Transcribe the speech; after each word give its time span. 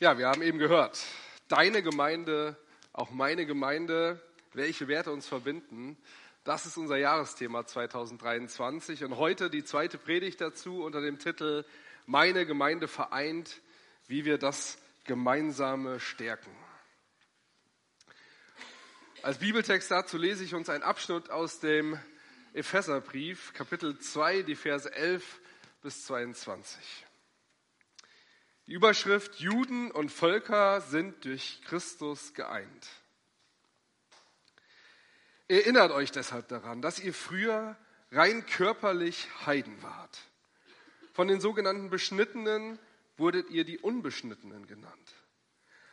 Ja, 0.00 0.18
wir 0.18 0.26
haben 0.26 0.42
eben 0.42 0.58
gehört, 0.58 1.00
deine 1.46 1.80
Gemeinde, 1.80 2.56
auch 2.92 3.10
meine 3.10 3.46
Gemeinde, 3.46 4.20
welche 4.52 4.88
Werte 4.88 5.12
uns 5.12 5.28
verbinden, 5.28 5.96
das 6.42 6.66
ist 6.66 6.76
unser 6.76 6.96
Jahresthema 6.96 7.64
2023 7.64 9.04
und 9.04 9.16
heute 9.18 9.50
die 9.50 9.62
zweite 9.62 9.96
Predigt 9.96 10.40
dazu 10.40 10.82
unter 10.82 11.00
dem 11.00 11.20
Titel 11.20 11.64
Meine 12.06 12.44
Gemeinde 12.44 12.88
vereint, 12.88 13.60
wie 14.08 14.24
wir 14.24 14.36
das 14.36 14.78
Gemeinsame 15.04 16.00
stärken. 16.00 16.50
Als 19.22 19.38
Bibeltext 19.38 19.92
dazu 19.92 20.18
lese 20.18 20.42
ich 20.42 20.56
uns 20.56 20.68
einen 20.68 20.82
Abschnitt 20.82 21.30
aus 21.30 21.60
dem 21.60 21.96
Epheserbrief, 22.52 23.52
Kapitel 23.52 23.96
2, 23.96 24.42
die 24.42 24.56
Verse 24.56 24.92
11 24.92 25.40
bis 25.82 26.04
22. 26.06 27.03
Die 28.66 28.72
Überschrift 28.72 29.36
Juden 29.36 29.90
und 29.90 30.10
Völker 30.10 30.80
sind 30.80 31.24
durch 31.24 31.60
Christus 31.66 32.32
geeint. 32.32 32.88
Erinnert 35.48 35.92
euch 35.92 36.10
deshalb 36.10 36.48
daran, 36.48 36.80
dass 36.80 36.98
ihr 36.98 37.12
früher 37.12 37.76
rein 38.10 38.46
körperlich 38.46 39.28
Heiden 39.44 39.82
wart. 39.82 40.18
Von 41.12 41.28
den 41.28 41.40
sogenannten 41.40 41.90
Beschnittenen 41.90 42.78
wurdet 43.18 43.50
ihr 43.50 43.64
die 43.64 43.78
Unbeschnittenen 43.78 44.66
genannt. 44.66 45.12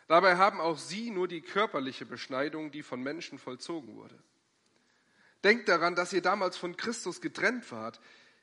Dabei 0.07 0.37
haben 0.37 0.61
auch 0.61 0.77
sie 0.77 1.11
nur 1.11 1.27
die 1.27 1.41
körperliche 1.41 2.05
Beschneidung, 2.05 2.71
die 2.71 2.83
von 2.83 3.01
Menschen 3.03 3.37
vollzogen 3.37 3.95
wurde. 3.95 4.17
Denkt 5.43 5.67
daran, 5.67 5.95
dass 5.95 6.13
ihr 6.13 6.21
damals 6.21 6.55
von 6.55 6.77
Christus 6.77 7.19
getrennt 7.19 7.69
wart. 7.71 7.99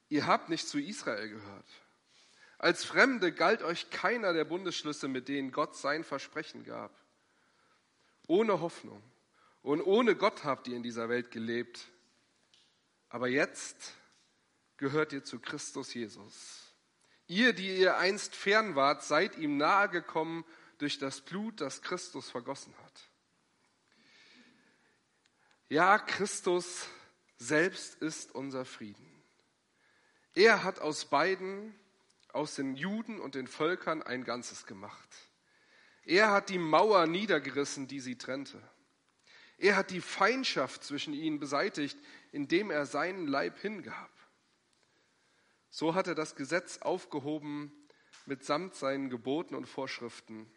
Ihr 0.08 0.26
habt 0.26 0.50
nicht 0.50 0.68
zu 0.68 0.78
Israel 0.78 1.28
gehört. 1.28 1.66
Als 2.58 2.84
Fremde 2.84 3.32
galt 3.32 3.62
euch 3.62 3.90
keiner 3.90 4.32
der 4.32 4.44
Bundesschlüsse, 4.44 5.06
mit 5.06 5.28
denen 5.28 5.52
Gott 5.52 5.76
sein 5.76 6.02
Versprechen 6.02 6.64
gab. 6.64 6.92
Ohne 8.26 8.60
Hoffnung 8.60 9.02
und 9.62 9.80
ohne 9.80 10.16
Gott 10.16 10.44
habt 10.44 10.66
ihr 10.66 10.76
in 10.76 10.82
dieser 10.82 11.08
Welt 11.08 11.30
gelebt. 11.30 11.86
Aber 13.08 13.28
jetzt 13.28 13.94
gehört 14.76 15.12
ihr 15.12 15.24
zu 15.24 15.38
Christus 15.38 15.94
Jesus. 15.94 16.74
Ihr, 17.26 17.52
die 17.52 17.78
ihr 17.78 17.96
einst 17.98 18.34
fern 18.34 18.74
wart, 18.74 19.02
seid 19.04 19.36
ihm 19.36 19.56
nahe 19.56 19.88
gekommen 19.88 20.44
durch 20.78 20.98
das 20.98 21.20
Blut, 21.20 21.60
das 21.60 21.82
Christus 21.82 22.30
vergossen 22.30 22.74
hat. 22.84 23.08
Ja, 25.68 25.98
Christus 25.98 26.88
selbst 27.36 27.96
ist 27.96 28.34
unser 28.34 28.64
Frieden. 28.64 29.22
Er 30.34 30.64
hat 30.64 30.80
aus 30.80 31.04
beiden 31.04 31.77
aus 32.32 32.54
den 32.54 32.74
Juden 32.74 33.20
und 33.20 33.34
den 33.34 33.46
Völkern 33.46 34.02
ein 34.02 34.24
Ganzes 34.24 34.66
gemacht. 34.66 35.08
Er 36.04 36.30
hat 36.30 36.48
die 36.48 36.58
Mauer 36.58 37.06
niedergerissen, 37.06 37.86
die 37.86 38.00
sie 38.00 38.16
trennte. 38.16 38.62
Er 39.58 39.76
hat 39.76 39.90
die 39.90 40.00
Feindschaft 40.00 40.84
zwischen 40.84 41.12
ihnen 41.14 41.40
beseitigt, 41.40 41.98
indem 42.32 42.70
er 42.70 42.86
seinen 42.86 43.26
Leib 43.26 43.58
hingab. 43.58 44.10
So 45.70 45.94
hat 45.94 46.06
er 46.06 46.14
das 46.14 46.36
Gesetz 46.36 46.78
aufgehoben 46.78 47.72
mitsamt 48.28 48.74
seinen 48.74 49.10
Geboten 49.10 49.54
und 49.54 49.66
Vorschriften. 49.66 50.50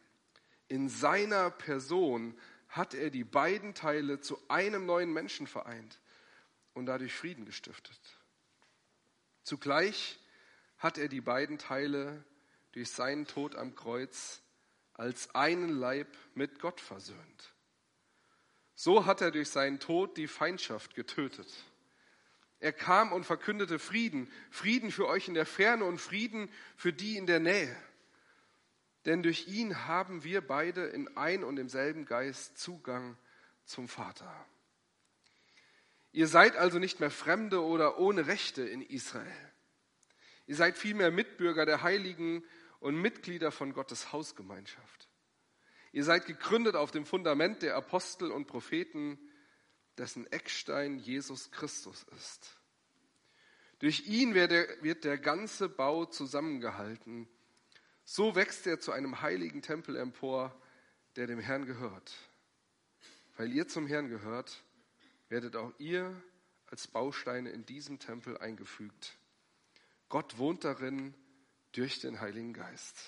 In 0.68 0.90
seiner 0.90 1.50
Person 1.50 2.38
hat 2.68 2.94
er 2.94 3.10
die 3.10 3.24
beiden 3.24 3.74
Teile 3.74 4.20
zu 4.20 4.38
einem 4.50 4.86
neuen 4.86 5.12
Menschen 5.12 5.48
vereint 5.48 6.00
und 6.74 6.86
dadurch 6.86 7.14
Frieden 7.14 7.46
gestiftet. 7.46 8.00
Zugleich 9.44 10.20
hat 10.82 10.98
er 10.98 11.08
die 11.08 11.22
beiden 11.22 11.60
Teile 11.60 12.26
durch 12.72 12.90
seinen 12.90 13.28
Tod 13.28 13.56
am 13.56 13.76
Kreuz 13.76 14.42
als 14.94 15.34
einen 15.36 15.70
Leib 15.70 16.08
mit 16.34 16.60
Gott 16.60 16.82
versöhnt. 16.82 17.54
So 18.74 19.06
hat 19.06 19.22
er 19.22 19.30
durch 19.30 19.50
seinen 19.50 19.80
Tod 19.80 20.18
die 20.18 20.28
Feindschaft 20.28 20.96
getötet. 20.96 21.48
Er 22.60 22.74
kam 22.74 23.12
und 23.12 23.26
verkündete 23.26 23.78
Frieden, 23.78 24.32
Frieden 24.50 24.92
für 24.92 25.08
euch 25.08 25.28
in 25.28 25.36
der 25.36 25.46
Ferne 25.46 25.86
und 25.86 26.00
Frieden 26.00 26.50
für 26.76 26.92
die 26.92 27.16
in 27.16 27.28
der 27.28 27.40
Nähe. 27.40 27.76
Denn 29.06 29.22
durch 29.22 29.48
ihn 29.48 29.86
haben 29.86 30.24
wir 30.24 30.42
beide 30.42 30.86
in 30.86 31.16
ein 31.16 31.44
und 31.44 31.58
demselben 31.58 32.06
Geist 32.06 32.58
Zugang 32.58 33.18
zum 33.66 33.88
Vater. 33.88 34.34
Ihr 36.12 36.28
seid 36.28 36.56
also 36.56 36.80
nicht 36.80 37.00
mehr 37.00 37.12
Fremde 37.12 37.64
oder 37.64 38.00
ohne 38.00 38.26
Rechte 38.26 38.64
in 38.64 38.82
Israel. 38.82 39.51
Ihr 40.52 40.58
seid 40.58 40.78
vielmehr 40.78 41.12
Mitbürger 41.12 41.66
der 41.66 41.82
Heiligen 41.82 42.44
und 42.82 43.02
Mitglieder 43.02 43.54
von 43.54 43.72
Gottes 43.72 44.12
Hausgemeinschaft. 44.12 45.08
Ihr 45.94 46.04
seid 46.04 46.26
gegründet 46.26 46.76
auf 46.76 46.92
dem 46.92 47.06
Fundament 47.06 47.62
der 47.62 47.78
Apostel 47.78 48.34
und 48.34 48.48
Propheten, 48.48 49.18
dessen 49.98 50.30
Eckstein 50.30 51.00
Jesus 51.00 51.52
Christus 51.52 52.06
ist. 52.18 52.60
Durch 53.80 54.08
ihn 54.08 54.34
wird 54.34 54.52
der, 54.52 54.68
wird 54.84 55.06
der 55.06 55.18
ganze 55.18 55.70
Bau 55.70 56.04
zusammengehalten. 56.04 57.30
So 58.04 58.36
wächst 58.36 58.68
er 58.68 58.78
zu 58.78 58.92
einem 58.92 59.22
heiligen 59.22 59.62
Tempel 59.62 59.96
empor, 59.96 60.54
der 61.16 61.28
dem 61.28 61.40
Herrn 61.40 61.66
gehört. 61.66 62.14
Weil 63.38 63.54
ihr 63.54 63.70
zum 63.70 63.88
Herrn 63.88 64.10
gehört, 64.10 64.66
werdet 65.30 65.56
auch 65.56 65.72
ihr 65.78 66.14
als 66.66 66.88
Bausteine 66.88 67.52
in 67.52 67.66
diesem 67.66 68.00
Tempel 68.00 68.38
eingefügt. 68.38 69.16
Gott 70.12 70.38
wohnt 70.38 70.66
darin 70.66 71.14
durch 71.72 72.02
den 72.02 72.20
Heiligen 72.20 72.52
Geist. 72.52 73.02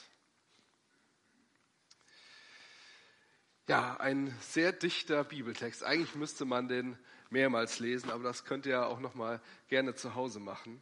Ja, 3.67 3.97
ein 3.97 4.33
sehr 4.39 4.71
dichter 4.71 5.25
Bibeltext. 5.25 5.83
Eigentlich 5.83 6.15
müsste 6.15 6.45
man 6.45 6.69
den 6.69 6.97
mehrmals 7.29 7.79
lesen, 7.79 8.09
aber 8.09 8.23
das 8.23 8.45
könnt 8.45 8.65
ihr 8.65 8.87
auch 8.87 9.01
noch 9.01 9.15
mal 9.15 9.41
gerne 9.67 9.95
zu 9.95 10.15
Hause 10.15 10.39
machen. 10.39 10.81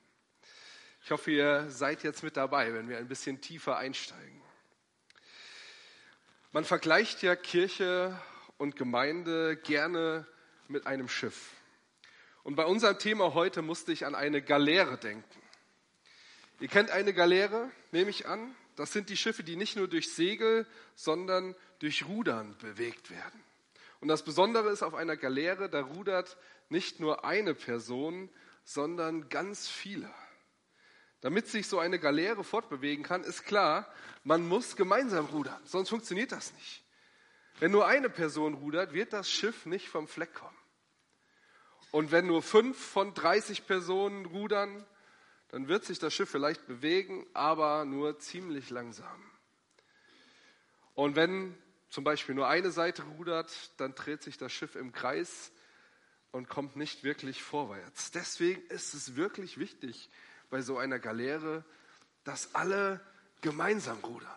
Ich 1.03 1.09
hoffe, 1.09 1.31
ihr 1.31 1.67
seid 1.71 2.03
jetzt 2.03 2.21
mit 2.21 2.37
dabei, 2.37 2.71
wenn 2.75 2.87
wir 2.87 2.99
ein 2.99 3.07
bisschen 3.07 3.41
tiefer 3.41 3.77
einsteigen. 3.77 4.43
Man 6.51 6.65
vergleicht 6.65 7.23
ja 7.23 7.35
Kirche 7.35 8.15
und 8.59 8.75
Gemeinde 8.75 9.57
gerne 9.57 10.27
mit 10.67 10.85
einem 10.85 11.09
Schiff. 11.09 11.49
Und 12.43 12.55
bei 12.55 12.65
unserem 12.65 12.99
Thema 12.99 13.33
heute 13.33 13.63
musste 13.63 13.91
ich 13.91 14.05
an 14.05 14.13
eine 14.13 14.43
Galeere 14.43 14.99
denken. 14.99 15.41
Ihr 16.61 16.67
kennt 16.67 16.91
eine 16.91 17.11
Galeere, 17.11 17.71
nehme 17.91 18.11
ich 18.11 18.27
an. 18.27 18.55
Das 18.75 18.93
sind 18.93 19.09
die 19.09 19.17
Schiffe, 19.17 19.43
die 19.43 19.55
nicht 19.55 19.75
nur 19.75 19.87
durch 19.87 20.13
Segel, 20.13 20.67
sondern 20.93 21.55
durch 21.79 22.05
Rudern 22.07 22.55
bewegt 22.59 23.09
werden. 23.09 23.43
Und 23.99 24.09
das 24.09 24.23
Besondere 24.23 24.69
ist 24.69 24.83
auf 24.83 24.93
einer 24.93 25.17
Galeere, 25.17 25.69
da 25.69 25.81
rudert 25.81 26.37
nicht 26.69 26.99
nur 26.99 27.25
eine 27.25 27.55
Person, 27.55 28.29
sondern 28.63 29.27
ganz 29.29 29.67
viele. 29.67 30.13
Damit 31.21 31.47
sich 31.47 31.67
so 31.67 31.79
eine 31.79 31.97
Galeere 31.97 32.43
fortbewegen 32.43 33.03
kann, 33.03 33.23
ist 33.23 33.43
klar, 33.43 33.91
man 34.23 34.47
muss 34.47 34.75
gemeinsam 34.75 35.25
rudern, 35.25 35.61
sonst 35.65 35.89
funktioniert 35.89 36.31
das 36.31 36.53
nicht. 36.53 36.83
Wenn 37.59 37.71
nur 37.71 37.87
eine 37.87 38.09
Person 38.09 38.53
rudert, 38.53 38.93
wird 38.93 39.13
das 39.13 39.31
Schiff 39.31 39.65
nicht 39.65 39.89
vom 39.89 40.07
Fleck 40.07 40.35
kommen. 40.35 40.57
Und 41.89 42.11
wenn 42.11 42.27
nur 42.27 42.43
fünf 42.43 42.77
von 42.77 43.15
30 43.15 43.65
Personen 43.65 44.27
rudern, 44.27 44.85
dann 45.51 45.67
wird 45.67 45.83
sich 45.83 45.99
das 45.99 46.13
Schiff 46.13 46.29
vielleicht 46.29 46.65
bewegen, 46.65 47.27
aber 47.33 47.83
nur 47.83 48.17
ziemlich 48.19 48.69
langsam. 48.69 49.21
Und 50.95 51.17
wenn 51.17 51.57
zum 51.89 52.05
Beispiel 52.05 52.35
nur 52.35 52.47
eine 52.47 52.71
Seite 52.71 53.03
rudert, 53.03 53.51
dann 53.75 53.93
dreht 53.93 54.23
sich 54.23 54.37
das 54.37 54.53
Schiff 54.53 54.75
im 54.75 54.93
Kreis 54.93 55.51
und 56.31 56.47
kommt 56.47 56.77
nicht 56.77 57.03
wirklich 57.03 57.43
vorwärts. 57.43 58.11
Deswegen 58.11 58.61
ist 58.67 58.93
es 58.93 59.17
wirklich 59.17 59.57
wichtig 59.57 60.09
bei 60.49 60.61
so 60.61 60.77
einer 60.77 60.99
Galeere, 60.99 61.65
dass 62.23 62.55
alle 62.55 63.01
gemeinsam 63.41 63.97
rudern. 64.05 64.29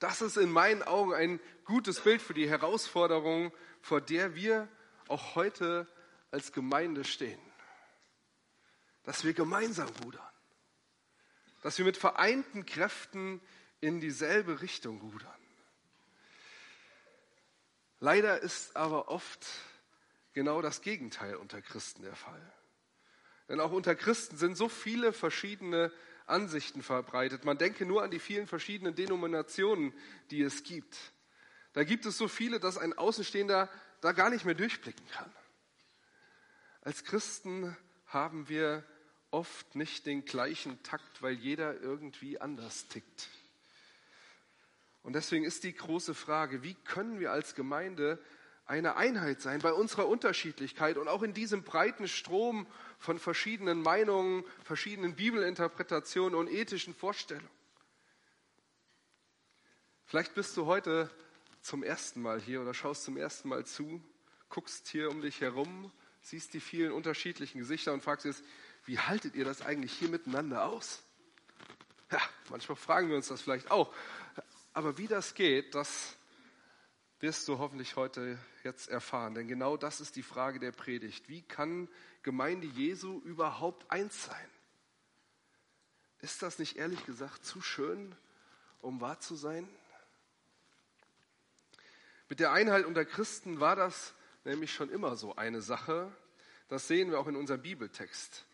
Das 0.00 0.20
ist 0.20 0.36
in 0.36 0.50
meinen 0.50 0.82
Augen 0.82 1.14
ein 1.14 1.38
gutes 1.64 2.00
Bild 2.00 2.20
für 2.20 2.34
die 2.34 2.50
Herausforderung, 2.50 3.52
vor 3.82 4.00
der 4.00 4.34
wir 4.34 4.66
auch 5.06 5.36
heute 5.36 5.86
als 6.32 6.52
Gemeinde 6.52 7.04
stehen 7.04 7.51
dass 9.04 9.24
wir 9.24 9.32
gemeinsam 9.32 9.88
rudern, 10.04 10.22
dass 11.62 11.78
wir 11.78 11.84
mit 11.84 11.96
vereinten 11.96 12.66
Kräften 12.66 13.40
in 13.80 14.00
dieselbe 14.00 14.60
Richtung 14.62 15.00
rudern. 15.00 15.30
Leider 17.98 18.40
ist 18.40 18.76
aber 18.76 19.08
oft 19.08 19.46
genau 20.32 20.62
das 20.62 20.82
Gegenteil 20.82 21.36
unter 21.36 21.62
Christen 21.62 22.02
der 22.02 22.16
Fall. 22.16 22.52
Denn 23.48 23.60
auch 23.60 23.72
unter 23.72 23.94
Christen 23.94 24.36
sind 24.36 24.56
so 24.56 24.68
viele 24.68 25.12
verschiedene 25.12 25.92
Ansichten 26.26 26.82
verbreitet. 26.82 27.44
Man 27.44 27.58
denke 27.58 27.84
nur 27.84 28.02
an 28.02 28.10
die 28.10 28.18
vielen 28.18 28.46
verschiedenen 28.46 28.94
Denominationen, 28.94 29.92
die 30.30 30.42
es 30.42 30.62
gibt. 30.62 30.96
Da 31.72 31.84
gibt 31.84 32.06
es 32.06 32.18
so 32.18 32.28
viele, 32.28 32.60
dass 32.60 32.78
ein 32.78 32.92
Außenstehender 32.92 33.68
da 34.00 34.12
gar 34.12 34.30
nicht 34.30 34.44
mehr 34.44 34.54
durchblicken 34.54 35.06
kann. 35.08 35.32
Als 36.82 37.04
Christen 37.04 37.76
haben 38.12 38.48
wir 38.48 38.84
oft 39.30 39.74
nicht 39.74 40.06
den 40.06 40.24
gleichen 40.24 40.82
Takt, 40.82 41.22
weil 41.22 41.34
jeder 41.34 41.80
irgendwie 41.80 42.40
anders 42.40 42.88
tickt. 42.88 43.28
Und 45.02 45.14
deswegen 45.14 45.44
ist 45.44 45.64
die 45.64 45.74
große 45.74 46.14
Frage, 46.14 46.62
wie 46.62 46.74
können 46.74 47.18
wir 47.18 47.32
als 47.32 47.54
Gemeinde 47.54 48.22
eine 48.66 48.96
Einheit 48.96 49.40
sein 49.40 49.60
bei 49.60 49.72
unserer 49.72 50.06
Unterschiedlichkeit 50.06 50.96
und 50.96 51.08
auch 51.08 51.22
in 51.22 51.34
diesem 51.34 51.64
breiten 51.64 52.06
Strom 52.06 52.66
von 52.98 53.18
verschiedenen 53.18 53.82
Meinungen, 53.82 54.44
verschiedenen 54.62 55.16
Bibelinterpretationen 55.16 56.38
und 56.38 56.48
ethischen 56.48 56.94
Vorstellungen. 56.94 57.48
Vielleicht 60.04 60.34
bist 60.34 60.56
du 60.56 60.66
heute 60.66 61.10
zum 61.62 61.82
ersten 61.82 62.22
Mal 62.22 62.40
hier 62.40 62.60
oder 62.60 62.74
schaust 62.74 63.04
zum 63.04 63.16
ersten 63.16 63.48
Mal 63.48 63.66
zu, 63.66 64.00
guckst 64.48 64.88
hier 64.88 65.10
um 65.10 65.22
dich 65.22 65.40
herum, 65.40 65.90
siehst 66.22 66.54
die 66.54 66.60
vielen 66.60 66.92
unterschiedlichen 66.92 67.58
Gesichter 67.58 67.92
und 67.92 68.02
fragst 68.02 68.24
jetzt, 68.24 68.42
wie 68.84 68.98
haltet 68.98 69.34
ihr 69.34 69.44
das 69.44 69.62
eigentlich 69.62 69.92
hier 69.92 70.08
miteinander 70.08 70.64
aus? 70.64 71.02
Ja, 72.10 72.20
manchmal 72.50 72.76
fragen 72.76 73.08
wir 73.08 73.16
uns 73.16 73.28
das 73.28 73.42
vielleicht 73.42 73.70
auch. 73.70 73.94
Aber 74.72 74.98
wie 74.98 75.06
das 75.06 75.34
geht, 75.34 75.74
das 75.74 76.16
wirst 77.20 77.46
du 77.46 77.58
hoffentlich 77.58 77.96
heute 77.96 78.38
jetzt 78.64 78.88
erfahren. 78.88 79.34
Denn 79.34 79.46
genau 79.46 79.76
das 79.76 80.00
ist 80.00 80.16
die 80.16 80.22
Frage 80.22 80.58
der 80.58 80.72
Predigt. 80.72 81.28
Wie 81.28 81.42
kann 81.42 81.88
Gemeinde 82.22 82.66
Jesu 82.66 83.20
überhaupt 83.20 83.90
eins 83.90 84.24
sein? 84.24 84.48
Ist 86.20 86.42
das 86.42 86.58
nicht 86.58 86.76
ehrlich 86.76 87.04
gesagt 87.04 87.44
zu 87.44 87.60
schön, 87.60 88.14
um 88.80 89.00
wahr 89.00 89.20
zu 89.20 89.34
sein? 89.34 89.68
Mit 92.28 92.40
der 92.40 92.52
Einheit 92.52 92.86
unter 92.86 93.04
Christen 93.04 93.60
war 93.60 93.76
das 93.76 94.14
nämlich 94.44 94.72
schon 94.72 94.90
immer 94.90 95.16
so 95.16 95.36
eine 95.36 95.62
Sache. 95.62 96.10
Das 96.68 96.88
sehen 96.88 97.10
wir 97.10 97.20
auch 97.20 97.26
in 97.26 97.36
unserem 97.36 97.62
Bibeltext. 97.62 98.44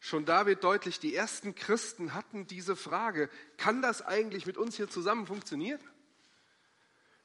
Schon 0.00 0.26
da 0.26 0.46
wird 0.46 0.64
deutlich, 0.64 1.00
die 1.00 1.14
ersten 1.14 1.54
Christen 1.54 2.12
hatten 2.12 2.46
diese 2.46 2.76
Frage, 2.76 3.30
kann 3.56 3.80
das 3.80 4.02
eigentlich 4.02 4.44
mit 4.44 4.58
uns 4.58 4.76
hier 4.76 4.88
zusammen 4.88 5.26
funktionieren? 5.26 5.80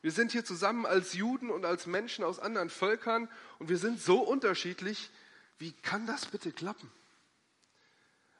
Wir 0.01 0.12
sind 0.12 0.31
hier 0.31 0.45
zusammen 0.45 0.86
als 0.86 1.13
Juden 1.13 1.50
und 1.50 1.66
als 1.66 1.86
Menschen 1.86 2.24
aus 2.24 2.39
anderen 2.39 2.69
Völkern 2.69 3.30
und 3.60 3.68
wir 3.68 3.77
sind 3.77 4.00
so 4.00 4.22
unterschiedlich. 4.22 5.10
Wie 5.57 5.74
kann 5.74 6.07
das 6.07 6.25
bitte 6.25 6.54
klappen? 6.54 6.89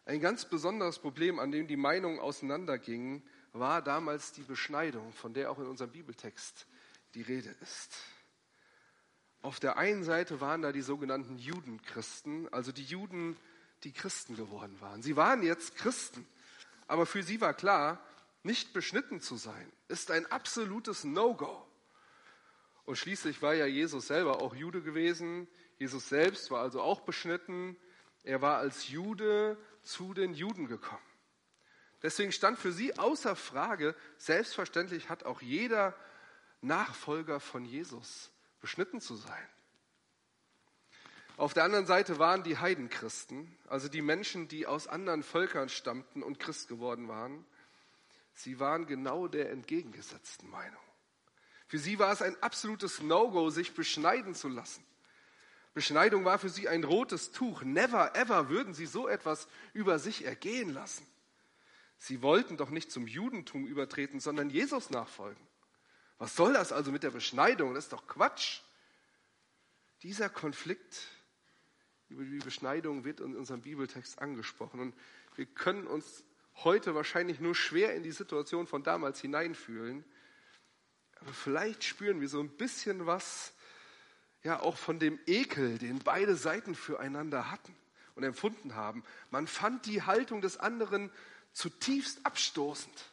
Ein 0.06 0.22
ganz 0.22 0.46
besonderes 0.46 1.00
Problem, 1.00 1.38
an 1.38 1.52
dem 1.52 1.68
die 1.68 1.76
Meinungen 1.76 2.20
auseinandergingen, 2.20 3.22
war 3.52 3.82
damals 3.82 4.32
die 4.32 4.44
Beschneidung, 4.44 5.12
von 5.14 5.34
der 5.34 5.52
auch 5.52 5.60
in 5.60 5.68
unserem 5.68 5.92
Bibeltext 5.92 6.66
die 7.14 7.24
Rede 7.24 7.54
ist. 7.62 7.98
Auf 9.42 9.60
der 9.60 9.78
einen 9.78 10.04
Seite 10.04 10.42
waren 10.42 10.62
da 10.62 10.72
die 10.72 10.82
sogenannten 10.82 11.38
Judenchristen, 11.38 12.52
also 12.52 12.72
die 12.72 12.84
Juden, 12.84 13.38
die 13.84 13.94
Christen 13.94 14.36
geworden 14.36 14.76
waren. 14.82 15.02
Sie 15.02 15.16
waren 15.16 15.44
jetzt 15.44 15.78
Christen, 15.78 16.28
aber 16.88 17.06
für 17.06 17.24
sie 17.24 17.40
war 17.40 17.54
klar, 17.54 18.04
nicht 18.44 18.74
beschnitten 18.74 19.22
zu 19.22 19.38
sein, 19.38 19.72
ist 19.88 20.12
ein 20.12 20.26
absolutes 20.32 21.04
No-Go. 21.04 21.66
Und 22.86 22.98
schließlich 22.98 23.42
war 23.42 23.54
ja 23.54 23.66
Jesus 23.66 24.08
selber 24.08 24.42
auch 24.42 24.56
Jude 24.56 24.82
gewesen. 24.82 25.48
Jesus 25.78 26.10
selbst 26.10 26.50
war 26.50 26.62
also 26.62 26.82
auch 26.82 27.02
beschnitten. 27.02 27.78
Er 28.24 28.42
war 28.42 28.58
als 28.58 28.90
Jude 28.90 29.58
zu 29.84 30.14
den 30.14 30.34
Juden 30.34 30.68
gekommen. 30.68 31.00
Deswegen 32.02 32.32
stand 32.32 32.58
für 32.58 32.72
sie 32.72 32.98
außer 32.98 33.36
Frage, 33.36 33.94
selbstverständlich 34.18 35.10
hat 35.10 35.24
auch 35.24 35.42
jeder 35.42 35.94
Nachfolger 36.62 37.40
von 37.40 37.64
Jesus 37.64 38.32
beschnitten 38.62 39.02
zu 39.02 39.16
sein. 39.16 39.50
Auf 41.38 41.54
der 41.54 41.64
anderen 41.64 41.86
Seite 41.86 42.20
waren 42.20 42.44
die 42.44 42.58
Heidenchristen, 42.58 43.56
also 43.70 43.88
die 43.88 44.02
Menschen, 44.02 44.50
die 44.50 44.68
aus 44.68 44.88
anderen 44.88 45.24
Völkern 45.24 45.70
stammten 45.70 46.22
und 46.22 46.38
Christ 46.38 46.68
geworden 46.68 47.08
waren. 47.08 47.46
Sie 48.34 48.60
waren 48.60 48.88
genau 48.88 49.28
der 49.28 49.50
entgegengesetzten 49.52 50.50
Meinung. 50.50 50.82
Für 51.68 51.80
sie 51.80 51.98
war 51.98 52.12
es 52.12 52.22
ein 52.22 52.36
absolutes 52.42 53.02
No-Go, 53.02 53.52
sich 53.52 53.74
beschneiden 53.74 54.36
zu 54.36 54.50
lassen. 54.50 54.84
Beschneidung 55.74 56.26
war 56.26 56.40
für 56.40 56.50
sie 56.50 56.68
ein 56.68 56.84
rotes 56.84 57.32
Tuch. 57.32 57.62
Never, 57.62 58.16
ever 58.16 58.50
würden 58.50 58.74
sie 58.74 58.86
so 58.86 59.08
etwas 59.08 59.48
über 59.74 60.00
sich 60.00 60.26
ergehen 60.26 60.74
lassen. 60.74 61.08
Sie 61.98 62.22
wollten 62.22 62.58
doch 62.58 62.70
nicht 62.70 62.92
zum 62.92 63.08
Judentum 63.08 63.66
übertreten, 63.66 64.20
sondern 64.20 64.50
Jesus 64.50 64.90
nachfolgen. 64.90 65.49
Was 66.20 66.36
soll 66.36 66.54
das 66.54 66.72
also 66.72 66.92
mit 66.92 67.04
der 67.04 67.12
Beschneidung? 67.12 67.74
Das 67.74 67.86
ist 67.86 67.94
doch 67.94 68.06
Quatsch. 68.06 68.60
Dieser 70.04 70.30
Konflikt 70.30 71.08
über 72.10 72.24
die 72.24 72.40
Beschneidung 72.40 73.06
wird 73.06 73.22
in 73.22 73.36
unserem 73.36 73.62
Bibeltext 73.62 74.20
angesprochen. 74.20 74.80
Und 74.80 74.96
wir 75.36 75.46
können 75.46 75.88
uns 75.88 76.24
heute 76.56 76.94
wahrscheinlich 76.94 77.40
nur 77.40 77.56
schwer 77.56 77.96
in 77.96 78.04
die 78.04 78.12
Situation 78.12 78.68
von 78.68 78.84
damals 78.84 79.22
hineinfühlen. 79.22 80.04
Aber 81.22 81.34
vielleicht 81.34 81.84
spüren 81.84 82.20
wir 82.20 82.28
so 82.28 82.40
ein 82.42 82.50
bisschen 82.50 83.06
was, 83.06 83.54
ja, 84.44 84.60
auch 84.60 84.78
von 84.78 85.00
dem 85.00 85.20
Ekel, 85.26 85.78
den 85.78 86.00
beide 86.00 86.36
Seiten 86.36 86.76
füreinander 86.76 87.52
hatten 87.52 87.76
und 88.16 88.24
empfunden 88.24 88.76
haben. 88.76 89.04
Man 89.30 89.48
fand 89.48 89.86
die 89.86 90.04
Haltung 90.04 90.42
des 90.42 90.58
anderen 90.58 91.12
zutiefst 91.54 92.26
abstoßend. 92.26 93.06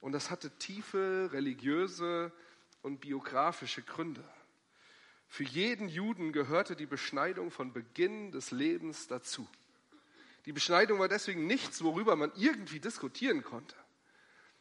Und 0.00 0.12
das 0.12 0.30
hatte 0.30 0.50
tiefe 0.58 1.30
religiöse 1.32 2.32
und 2.82 3.00
biografische 3.00 3.82
Gründe. 3.82 4.24
Für 5.28 5.44
jeden 5.44 5.88
Juden 5.88 6.32
gehörte 6.32 6.74
die 6.74 6.86
Beschneidung 6.86 7.50
von 7.50 7.72
Beginn 7.72 8.32
des 8.32 8.50
Lebens 8.50 9.06
dazu. 9.06 9.46
Die 10.46 10.52
Beschneidung 10.52 10.98
war 10.98 11.08
deswegen 11.08 11.46
nichts, 11.46 11.84
worüber 11.84 12.16
man 12.16 12.32
irgendwie 12.34 12.80
diskutieren 12.80 13.44
konnte. 13.44 13.76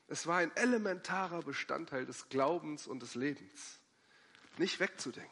Es 0.08 0.28
war 0.28 0.38
ein 0.38 0.56
elementarer 0.56 1.42
Bestandteil 1.42 2.06
des 2.06 2.30
Glaubens 2.30 2.88
und 2.88 3.02
des 3.02 3.16
Lebens. 3.16 3.80
Nicht 4.58 4.80
wegzudenken. 4.80 5.32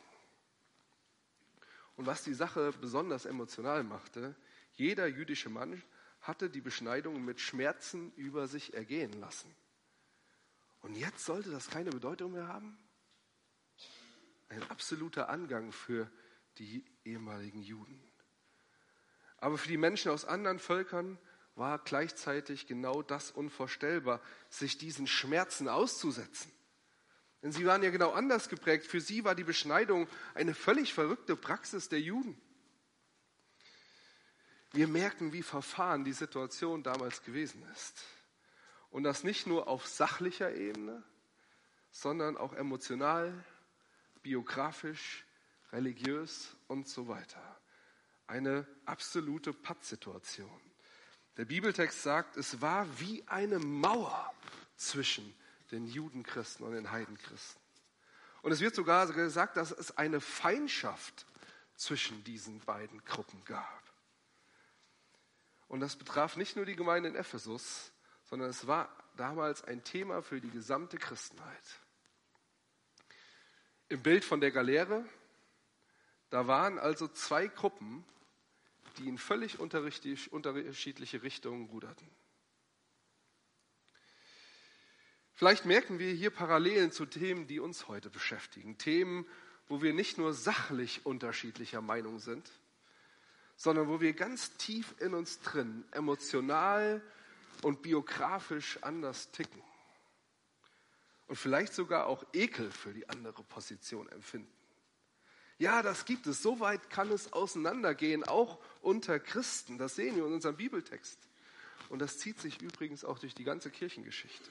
Und 1.95 2.05
was 2.05 2.23
die 2.23 2.35
Sache 2.35 2.71
besonders 2.79 3.25
emotional 3.25 3.83
machte, 3.83 4.35
jeder 4.73 5.07
jüdische 5.07 5.49
Mann 5.49 5.81
hatte 6.21 6.49
die 6.49 6.61
Beschneidung 6.61 7.25
mit 7.25 7.41
Schmerzen 7.41 8.13
über 8.15 8.47
sich 8.47 8.73
ergehen 8.75 9.13
lassen. 9.19 9.53
Und 10.87 10.95
jetzt 10.95 11.25
sollte 11.25 11.51
das 11.51 11.69
keine 11.69 11.89
Bedeutung 11.89 12.31
mehr 12.31 12.47
haben? 12.47 12.77
Ein 14.47 14.63
absoluter 14.69 15.27
Angang 15.27 15.73
für 15.73 16.09
die 16.59 16.85
ehemaligen 17.03 17.61
Juden. 17.61 18.01
Aber 19.35 19.57
für 19.57 19.67
die 19.67 19.75
Menschen 19.75 20.11
aus 20.11 20.23
anderen 20.23 20.59
Völkern 20.59 21.19
war 21.55 21.77
gleichzeitig 21.79 22.67
genau 22.67 23.01
das 23.01 23.31
unvorstellbar, 23.31 24.21
sich 24.49 24.77
diesen 24.77 25.07
Schmerzen 25.07 25.67
auszusetzen. 25.67 26.53
Denn 27.43 27.51
sie 27.51 27.65
waren 27.65 27.83
ja 27.83 27.89
genau 27.89 28.11
anders 28.11 28.47
geprägt. 28.47 28.85
Für 28.87 29.01
sie 29.01 29.25
war 29.25 29.35
die 29.35 29.43
Beschneidung 29.43 30.07
eine 30.35 30.53
völlig 30.55 30.93
verrückte 30.93 31.35
Praxis 31.35 31.89
der 31.89 31.99
Juden. 31.99 32.41
Wir 34.71 34.87
merken, 34.87 35.33
wie 35.33 35.43
verfahren 35.43 36.05
die 36.05 36.13
Situation 36.13 36.81
damals 36.81 37.23
gewesen 37.23 37.61
ist. 37.73 38.05
Und 38.97 39.03
das 39.03 39.23
nicht 39.23 39.45
nur 39.45 39.67
auf 39.67 39.85
sachlicher 39.85 40.55
Ebene, 40.55 41.03
sondern 41.91 42.35
auch 42.35 42.53
emotional, 42.53 43.31
biografisch, 44.23 45.23
religiös 45.71 46.57
und 46.67 46.87
so 46.87 47.07
weiter 47.07 47.59
eine 48.25 48.65
absolute 48.87 49.53
Pattsituation. 49.53 50.49
Der 51.37 51.45
Bibeltext 51.45 52.01
sagt, 52.01 52.37
es 52.37 52.59
war 52.59 52.87
wie 52.99 53.23
eine 53.27 53.59
Mauer 53.59 54.33
zwischen 54.77 55.31
den 55.69 55.85
Judenchristen 55.85 56.65
und 56.65 56.71
den 56.71 56.89
Heidenchristen. 56.89 57.61
Und 58.41 58.51
es 58.51 58.61
wird 58.61 58.73
sogar 58.73 59.05
gesagt, 59.13 59.57
dass 59.57 59.69
es 59.69 59.95
eine 59.95 60.19
Feindschaft 60.19 61.27
zwischen 61.75 62.23
diesen 62.23 62.61
beiden 62.61 63.05
Gruppen 63.05 63.45
gab. 63.45 63.83
Und 65.67 65.81
das 65.81 65.95
betraf 65.95 66.35
nicht 66.35 66.55
nur 66.55 66.65
die 66.65 66.75
Gemeinde 66.75 67.09
in 67.09 67.15
Ephesus, 67.15 67.91
sondern 68.29 68.49
es 68.49 68.67
war 68.67 68.89
damals 69.15 69.63
ein 69.63 69.83
Thema 69.83 70.21
für 70.21 70.39
die 70.39 70.49
gesamte 70.49 70.97
Christenheit. 70.97 71.79
Im 73.89 74.03
Bild 74.03 74.25
von 74.25 74.41
der 74.41 74.51
Galeere, 74.51 75.05
da 76.29 76.47
waren 76.47 76.77
also 76.77 77.07
zwei 77.07 77.47
Gruppen, 77.47 78.03
die 78.97 79.07
in 79.07 79.17
völlig 79.17 79.59
unterschiedliche 79.59 81.23
Richtungen 81.23 81.67
ruderten. 81.67 82.09
Vielleicht 85.33 85.65
merken 85.65 85.99
wir 85.99 86.11
hier 86.11 86.31
Parallelen 86.31 86.91
zu 86.91 87.05
Themen, 87.05 87.47
die 87.47 87.59
uns 87.59 87.87
heute 87.87 88.09
beschäftigen. 88.09 88.77
Themen, 88.77 89.25
wo 89.67 89.81
wir 89.81 89.93
nicht 89.93 90.17
nur 90.17 90.33
sachlich 90.33 91.05
unterschiedlicher 91.05 91.81
Meinung 91.81 92.19
sind, 92.19 92.49
sondern 93.55 93.87
wo 93.87 94.01
wir 94.01 94.13
ganz 94.13 94.57
tief 94.57 94.95
in 94.99 95.13
uns 95.13 95.39
drin 95.39 95.85
emotional 95.91 97.01
und 97.63 97.81
biografisch 97.81 98.77
anders 98.81 99.31
ticken. 99.31 99.61
Und 101.27 101.35
vielleicht 101.35 101.73
sogar 101.73 102.07
auch 102.07 102.23
Ekel 102.33 102.71
für 102.71 102.93
die 102.93 103.07
andere 103.09 103.43
Position 103.43 104.07
empfinden. 104.09 104.51
Ja, 105.59 105.81
das 105.81 106.05
gibt 106.05 106.27
es. 106.27 106.41
So 106.41 106.59
weit 106.59 106.89
kann 106.89 107.11
es 107.11 107.33
auseinandergehen, 107.33 108.23
auch 108.23 108.59
unter 108.81 109.19
Christen. 109.19 109.77
Das 109.77 109.95
sehen 109.95 110.15
wir 110.15 110.25
in 110.25 110.33
unserem 110.33 110.55
Bibeltext. 110.55 111.17
Und 111.89 111.99
das 111.99 112.19
zieht 112.19 112.39
sich 112.39 112.61
übrigens 112.61 113.03
auch 113.03 113.19
durch 113.19 113.33
die 113.33 113.43
ganze 113.43 113.71
Kirchengeschichte. 113.71 114.49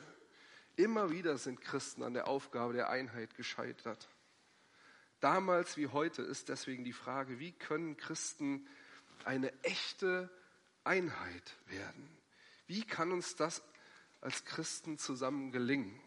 Immer 0.76 1.10
wieder 1.10 1.38
sind 1.38 1.60
Christen 1.60 2.02
an 2.02 2.14
der 2.14 2.26
Aufgabe 2.28 2.74
der 2.74 2.90
Einheit 2.90 3.34
gescheitert. 3.34 4.08
Damals 5.20 5.76
wie 5.76 5.86
heute 5.86 6.22
ist 6.22 6.48
deswegen 6.48 6.84
die 6.84 6.92
Frage, 6.92 7.38
wie 7.38 7.52
können 7.52 7.96
Christen 7.96 8.66
eine 9.24 9.52
echte 9.62 10.28
Einheit 10.84 11.56
werden? 11.66 12.15
Wie 12.66 12.84
kann 12.84 13.12
uns 13.12 13.36
das 13.36 13.62
als 14.20 14.44
Christen 14.44 14.98
zusammen 14.98 15.52
gelingen? 15.52 16.00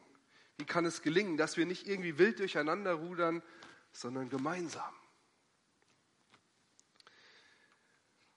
Wie 0.58 0.66
kann 0.66 0.86
es 0.86 1.02
gelingen, 1.02 1.38
dass 1.38 1.56
wir 1.56 1.66
nicht 1.66 1.88
irgendwie 1.88 2.18
wild 2.18 2.40
durcheinander 2.40 2.94
rudern, 2.94 3.42
sondern 3.92 4.30
gemeinsam? 4.30 4.94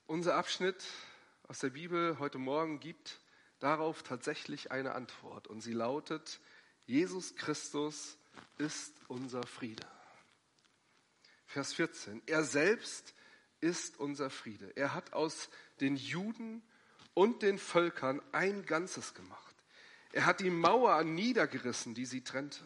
Unser 0.06 0.36
Abschnitt 0.36 0.84
aus 1.48 1.58
der 1.58 1.70
Bibel 1.70 2.18
heute 2.18 2.38
Morgen 2.38 2.80
gibt 2.80 3.20
darauf 3.58 4.02
tatsächlich 4.02 4.70
eine 4.70 4.94
Antwort 4.94 5.48
und 5.48 5.60
sie 5.60 5.72
lautet, 5.72 6.40
Jesus 6.86 7.34
Christus 7.34 8.18
ist 8.58 8.94
unser 9.08 9.42
Friede. 9.44 9.86
Vers 11.46 11.74
14, 11.74 12.22
er 12.26 12.44
selbst 12.44 13.14
ist 13.60 13.98
unser 13.98 14.30
Friede. 14.30 14.76
Er 14.76 14.94
hat 14.94 15.12
aus 15.12 15.48
den 15.80 15.96
Juden 15.96 16.62
und 17.14 17.42
den 17.42 17.58
Völkern 17.58 18.22
ein 18.32 18.64
Ganzes 18.64 19.14
gemacht. 19.14 19.54
Er 20.12 20.26
hat 20.26 20.40
die 20.40 20.50
Mauer 20.50 21.02
niedergerissen, 21.04 21.94
die 21.94 22.06
sie 22.06 22.22
trennte. 22.22 22.60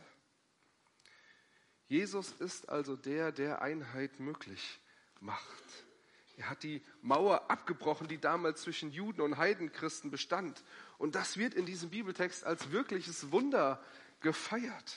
Jesus 1.88 2.32
ist 2.32 2.68
also 2.68 2.96
der, 2.96 3.30
der 3.30 3.62
Einheit 3.62 4.18
möglich 4.18 4.80
macht. 5.20 5.62
Er 6.36 6.50
hat 6.50 6.62
die 6.64 6.82
Mauer 7.00 7.50
abgebrochen, 7.50 8.08
die 8.08 8.18
damals 8.18 8.62
zwischen 8.62 8.90
Juden 8.90 9.20
und 9.20 9.36
Heidenchristen 9.36 10.10
bestand. 10.10 10.62
Und 10.98 11.14
das 11.14 11.36
wird 11.36 11.54
in 11.54 11.64
diesem 11.64 11.90
Bibeltext 11.90 12.44
als 12.44 12.72
wirkliches 12.72 13.30
Wunder 13.30 13.82
gefeiert, 14.20 14.96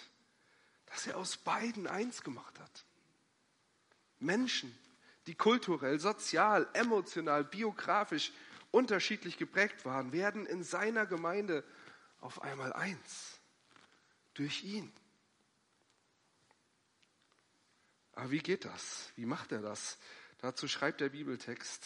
dass 0.88 1.08
er 1.08 1.18
aus 1.18 1.38
beiden 1.38 1.88
eins 1.88 2.24
gemacht 2.24 2.60
hat. 2.60 2.86
Menschen, 4.20 4.78
die 5.28 5.36
kulturell, 5.36 6.00
sozial, 6.00 6.68
emotional, 6.74 7.44
biografisch 7.44 8.34
unterschiedlich 8.72 9.38
geprägt 9.38 9.86
waren, 9.86 10.12
werden 10.12 10.46
in 10.46 10.64
seiner 10.64 11.06
Gemeinde 11.06 11.64
auf 12.20 12.42
einmal 12.42 12.74
eins. 12.74 13.40
Durch 14.34 14.64
ihn. 14.64 14.92
Aber 18.14 18.32
wie 18.32 18.40
geht 18.40 18.66
das? 18.66 19.12
Wie 19.16 19.26
macht 19.26 19.52
er 19.52 19.62
das? 19.62 19.98
Dazu 20.40 20.68
schreibt 20.68 21.02
der 21.02 21.10
Bibeltext, 21.10 21.86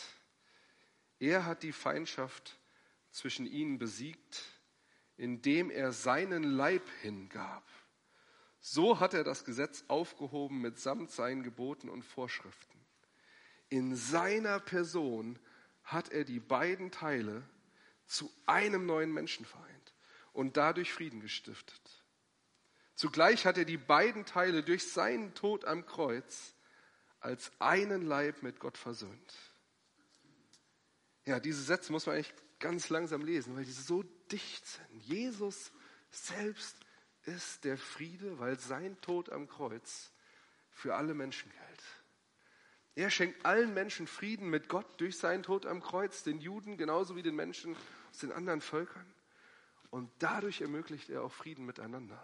er 1.19 1.45
hat 1.45 1.63
die 1.63 1.71
Feindschaft 1.71 2.59
zwischen 3.11 3.45
ihnen 3.45 3.77
besiegt, 3.77 4.43
indem 5.15 5.69
er 5.69 5.91
seinen 5.91 6.43
Leib 6.43 6.83
hingab. 7.01 7.63
So 8.59 8.99
hat 8.99 9.13
er 9.13 9.23
das 9.23 9.45
Gesetz 9.45 9.83
aufgehoben 9.87 10.61
mitsamt 10.61 11.11
seinen 11.11 11.43
Geboten 11.43 11.89
und 11.89 12.03
Vorschriften. 12.03 12.79
In 13.69 13.95
seiner 13.95 14.59
Person 14.59 15.39
hat 15.83 16.09
er 16.09 16.23
die 16.23 16.39
beiden 16.39 16.91
Teile 16.91 17.43
zu 18.05 18.31
einem 18.45 18.85
neuen 18.85 19.11
Menschen 19.11 19.45
vereint 19.45 19.93
und 20.33 20.57
dadurch 20.57 20.93
Frieden 20.93 21.19
gestiftet. 21.21 22.03
Zugleich 22.95 23.45
hat 23.45 23.57
er 23.57 23.65
die 23.65 23.77
beiden 23.77 24.25
Teile 24.25 24.63
durch 24.63 24.91
seinen 24.91 25.33
Tod 25.33 25.65
am 25.65 25.85
Kreuz 25.85 26.53
als 27.19 27.51
einen 27.59 28.03
Leib 28.03 28.43
mit 28.43 28.59
Gott 28.59 28.77
versöhnt. 28.77 29.33
Ja, 31.25 31.39
diese 31.39 31.63
Sätze 31.63 31.91
muss 31.91 32.05
man 32.05 32.15
eigentlich 32.15 32.33
ganz 32.59 32.89
langsam 32.89 33.21
lesen, 33.21 33.55
weil 33.55 33.65
die 33.65 33.71
so 33.71 34.03
dicht 34.31 34.65
sind. 34.65 35.01
Jesus 35.01 35.71
selbst 36.11 36.75
ist 37.23 37.63
der 37.63 37.77
Friede, 37.77 38.39
weil 38.39 38.59
sein 38.59 38.99
Tod 39.01 39.29
am 39.31 39.47
Kreuz 39.47 40.11
für 40.69 40.95
alle 40.95 41.13
Menschen 41.13 41.49
gilt. 41.49 41.83
Er 42.95 43.09
schenkt 43.09 43.45
allen 43.45 43.73
Menschen 43.73 44.05
Frieden 44.05 44.49
mit 44.49 44.69
Gott 44.69 44.85
durch 45.01 45.17
seinen 45.17 45.43
Tod 45.43 45.65
am 45.65 45.81
Kreuz, 45.81 46.23
den 46.23 46.39
Juden 46.39 46.77
genauso 46.77 47.15
wie 47.15 47.23
den 47.23 47.35
Menschen 47.35 47.75
aus 48.11 48.19
den 48.19 48.31
anderen 48.31 48.61
Völkern. 48.61 49.05
Und 49.89 50.11
dadurch 50.19 50.61
ermöglicht 50.61 51.09
er 51.09 51.23
auch 51.23 51.31
Frieden 51.31 51.65
miteinander. 51.65 52.21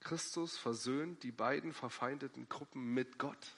Christus 0.00 0.56
versöhnt 0.56 1.22
die 1.22 1.32
beiden 1.32 1.72
verfeindeten 1.72 2.48
Gruppen 2.48 2.94
mit 2.94 3.18
Gott 3.18 3.56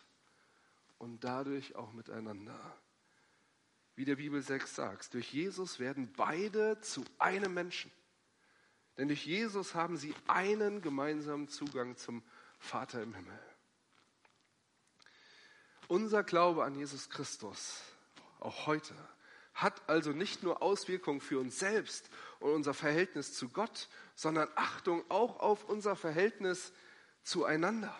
und 0.99 1.23
dadurch 1.23 1.77
auch 1.77 1.93
miteinander. 1.93 2.77
Wie 3.95 4.05
der 4.05 4.17
Bibel 4.17 4.43
6 4.43 4.75
sagt, 4.75 5.15
durch 5.15 5.33
Jesus 5.33 5.79
werden 5.79 6.13
beide 6.17 6.81
zu 6.81 7.05
einem 7.19 7.55
Menschen. 7.55 7.93
Denn 8.97 9.09
durch 9.09 9.27
Jesus 9.27 9.75
haben 9.75 9.97
sie 9.97 10.15
einen 10.27 10.83
gemeinsamen 10.83 11.49
Zugang 11.49 11.97
zum 11.97 12.23
Vater 12.59 13.03
im 13.03 13.15
Himmel. 13.15 13.50
Unser 15.91 16.23
Glaube 16.23 16.63
an 16.63 16.77
Jesus 16.77 17.11
Christus, 17.11 17.81
auch 18.39 18.69
heute, 18.69 18.95
hat 19.55 19.83
also 19.89 20.13
nicht 20.13 20.45
nur 20.45 20.63
Auswirkungen 20.63 21.21
für 21.21 21.41
uns 21.41 21.59
selbst 21.59 22.09
und 22.39 22.53
unser 22.53 22.75
Verhältnis 22.75 23.35
zu 23.35 23.49
Gott, 23.49 23.89
sondern 24.15 24.49
Achtung 24.55 25.03
auch 25.09 25.41
auf 25.41 25.65
unser 25.65 25.97
Verhältnis 25.97 26.73
zueinander. 27.25 27.93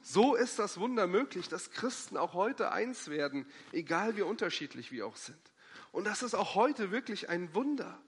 So 0.00 0.34
ist 0.34 0.58
das 0.58 0.80
Wunder 0.80 1.06
möglich, 1.06 1.50
dass 1.50 1.72
Christen 1.72 2.16
auch 2.16 2.32
heute 2.32 2.72
eins 2.72 3.08
werden, 3.08 3.44
egal 3.72 4.16
wie 4.16 4.22
unterschiedlich 4.22 4.90
wir 4.90 5.06
auch 5.06 5.16
sind. 5.16 5.36
Und 5.92 6.06
das 6.06 6.22
ist 6.22 6.32
auch 6.32 6.54
heute 6.54 6.90
wirklich 6.90 7.28
ein 7.28 7.52
Wunder. 7.54 8.00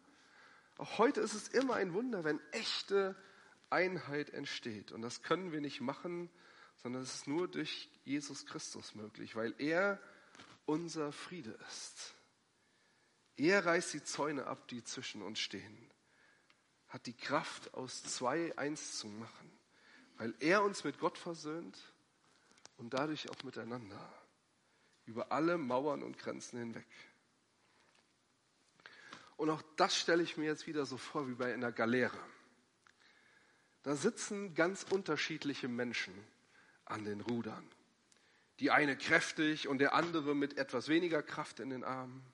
Auch 0.78 0.96
heute 0.96 1.20
ist 1.20 1.34
es 1.34 1.48
immer 1.48 1.74
ein 1.74 1.92
Wunder, 1.92 2.24
wenn 2.24 2.40
echte 2.52 3.14
Einheit 3.68 4.30
entsteht. 4.30 4.90
Und 4.90 5.02
das 5.02 5.22
können 5.22 5.52
wir 5.52 5.60
nicht 5.60 5.82
machen, 5.82 6.30
sondern 6.82 7.02
es 7.02 7.14
ist 7.14 7.26
nur 7.26 7.48
durch 7.48 7.88
Jesus 8.04 8.46
Christus 8.46 8.94
möglich, 8.94 9.36
weil 9.36 9.54
er 9.58 10.00
unser 10.64 11.12
Friede 11.12 11.58
ist. 11.68 12.14
Er 13.36 13.64
reißt 13.64 13.94
die 13.94 14.02
Zäune 14.02 14.46
ab, 14.46 14.68
die 14.68 14.82
zwischen 14.82 15.22
uns 15.22 15.38
stehen, 15.38 15.90
hat 16.88 17.06
die 17.06 17.16
Kraft, 17.16 17.74
aus 17.74 18.02
zwei 18.02 18.56
eins 18.56 18.98
zu 18.98 19.06
machen, 19.06 19.58
weil 20.16 20.34
er 20.40 20.62
uns 20.62 20.84
mit 20.84 20.98
Gott 20.98 21.18
versöhnt 21.18 21.78
und 22.76 22.94
dadurch 22.94 23.30
auch 23.30 23.42
miteinander, 23.44 24.12
über 25.04 25.32
alle 25.32 25.58
Mauern 25.58 26.02
und 26.02 26.18
Grenzen 26.18 26.58
hinweg. 26.58 26.86
Und 29.36 29.50
auch 29.50 29.62
das 29.76 29.96
stelle 29.96 30.22
ich 30.22 30.36
mir 30.36 30.46
jetzt 30.46 30.66
wieder 30.66 30.84
so 30.84 30.96
vor 30.96 31.28
wie 31.28 31.34
bei 31.34 31.54
einer 31.54 31.70
Galeere. 31.70 32.18
Da 33.84 33.94
sitzen 33.94 34.54
ganz 34.54 34.82
unterschiedliche 34.82 35.68
Menschen 35.68 36.12
an 36.90 37.04
den 37.04 37.20
Rudern. 37.20 37.66
Die 38.60 38.70
eine 38.70 38.96
kräftig 38.96 39.68
und 39.68 39.78
der 39.78 39.94
andere 39.94 40.34
mit 40.34 40.58
etwas 40.58 40.88
weniger 40.88 41.22
Kraft 41.22 41.60
in 41.60 41.70
den 41.70 41.84
Armen. 41.84 42.24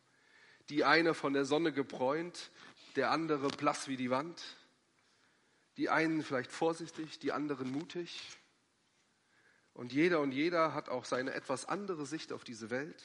Die 0.70 0.84
eine 0.84 1.12
von 1.12 1.34
der 1.34 1.44
Sonne 1.44 1.72
gebräunt, 1.72 2.50
der 2.96 3.10
andere 3.10 3.48
blass 3.48 3.88
wie 3.88 3.96
die 3.96 4.10
Wand. 4.10 4.42
Die 5.76 5.90
einen 5.90 6.22
vielleicht 6.22 6.52
vorsichtig, 6.52 7.18
die 7.18 7.32
anderen 7.32 7.70
mutig. 7.70 8.38
Und 9.74 9.92
jeder 9.92 10.20
und 10.20 10.32
jeder 10.32 10.72
hat 10.72 10.88
auch 10.88 11.04
seine 11.04 11.34
etwas 11.34 11.66
andere 11.66 12.06
Sicht 12.06 12.32
auf 12.32 12.44
diese 12.44 12.70
Welt, 12.70 13.02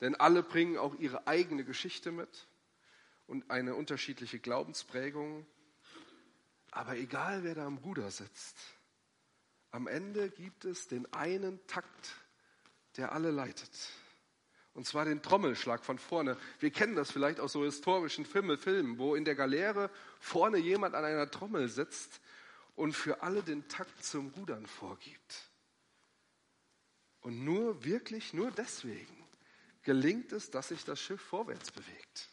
denn 0.00 0.14
alle 0.14 0.42
bringen 0.42 0.78
auch 0.78 0.94
ihre 0.98 1.26
eigene 1.26 1.64
Geschichte 1.64 2.12
mit 2.12 2.46
und 3.26 3.50
eine 3.50 3.74
unterschiedliche 3.74 4.38
Glaubensprägung. 4.38 5.44
Aber 6.70 6.96
egal, 6.96 7.42
wer 7.42 7.56
da 7.56 7.66
am 7.66 7.78
Ruder 7.78 8.10
sitzt, 8.10 8.56
am 9.76 9.86
Ende 9.88 10.30
gibt 10.30 10.64
es 10.64 10.88
den 10.88 11.12
einen 11.12 11.64
Takt, 11.66 12.14
der 12.96 13.12
alle 13.12 13.30
leitet. 13.30 13.70
Und 14.72 14.86
zwar 14.86 15.04
den 15.04 15.20
Trommelschlag 15.20 15.84
von 15.84 15.98
vorne. 15.98 16.38
Wir 16.60 16.70
kennen 16.70 16.96
das 16.96 17.10
vielleicht 17.10 17.40
aus 17.40 17.52
so 17.52 17.62
historischen 17.62 18.24
Filmen, 18.24 18.98
wo 18.98 19.14
in 19.14 19.26
der 19.26 19.34
Galeere 19.34 19.90
vorne 20.18 20.56
jemand 20.56 20.94
an 20.94 21.04
einer 21.04 21.30
Trommel 21.30 21.68
sitzt 21.68 22.22
und 22.74 22.94
für 22.94 23.22
alle 23.22 23.42
den 23.42 23.68
Takt 23.68 24.02
zum 24.02 24.28
Rudern 24.28 24.66
vorgibt. 24.66 25.50
Und 27.20 27.44
nur 27.44 27.84
wirklich, 27.84 28.32
nur 28.32 28.50
deswegen 28.52 29.28
gelingt 29.82 30.32
es, 30.32 30.50
dass 30.50 30.68
sich 30.68 30.86
das 30.86 30.98
Schiff 30.98 31.20
vorwärts 31.20 31.70
bewegt, 31.70 32.30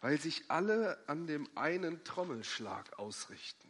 weil 0.00 0.18
sich 0.18 0.50
alle 0.50 0.98
an 1.08 1.26
dem 1.26 1.46
einen 1.58 2.04
Trommelschlag 2.04 2.98
ausrichten. 2.98 3.68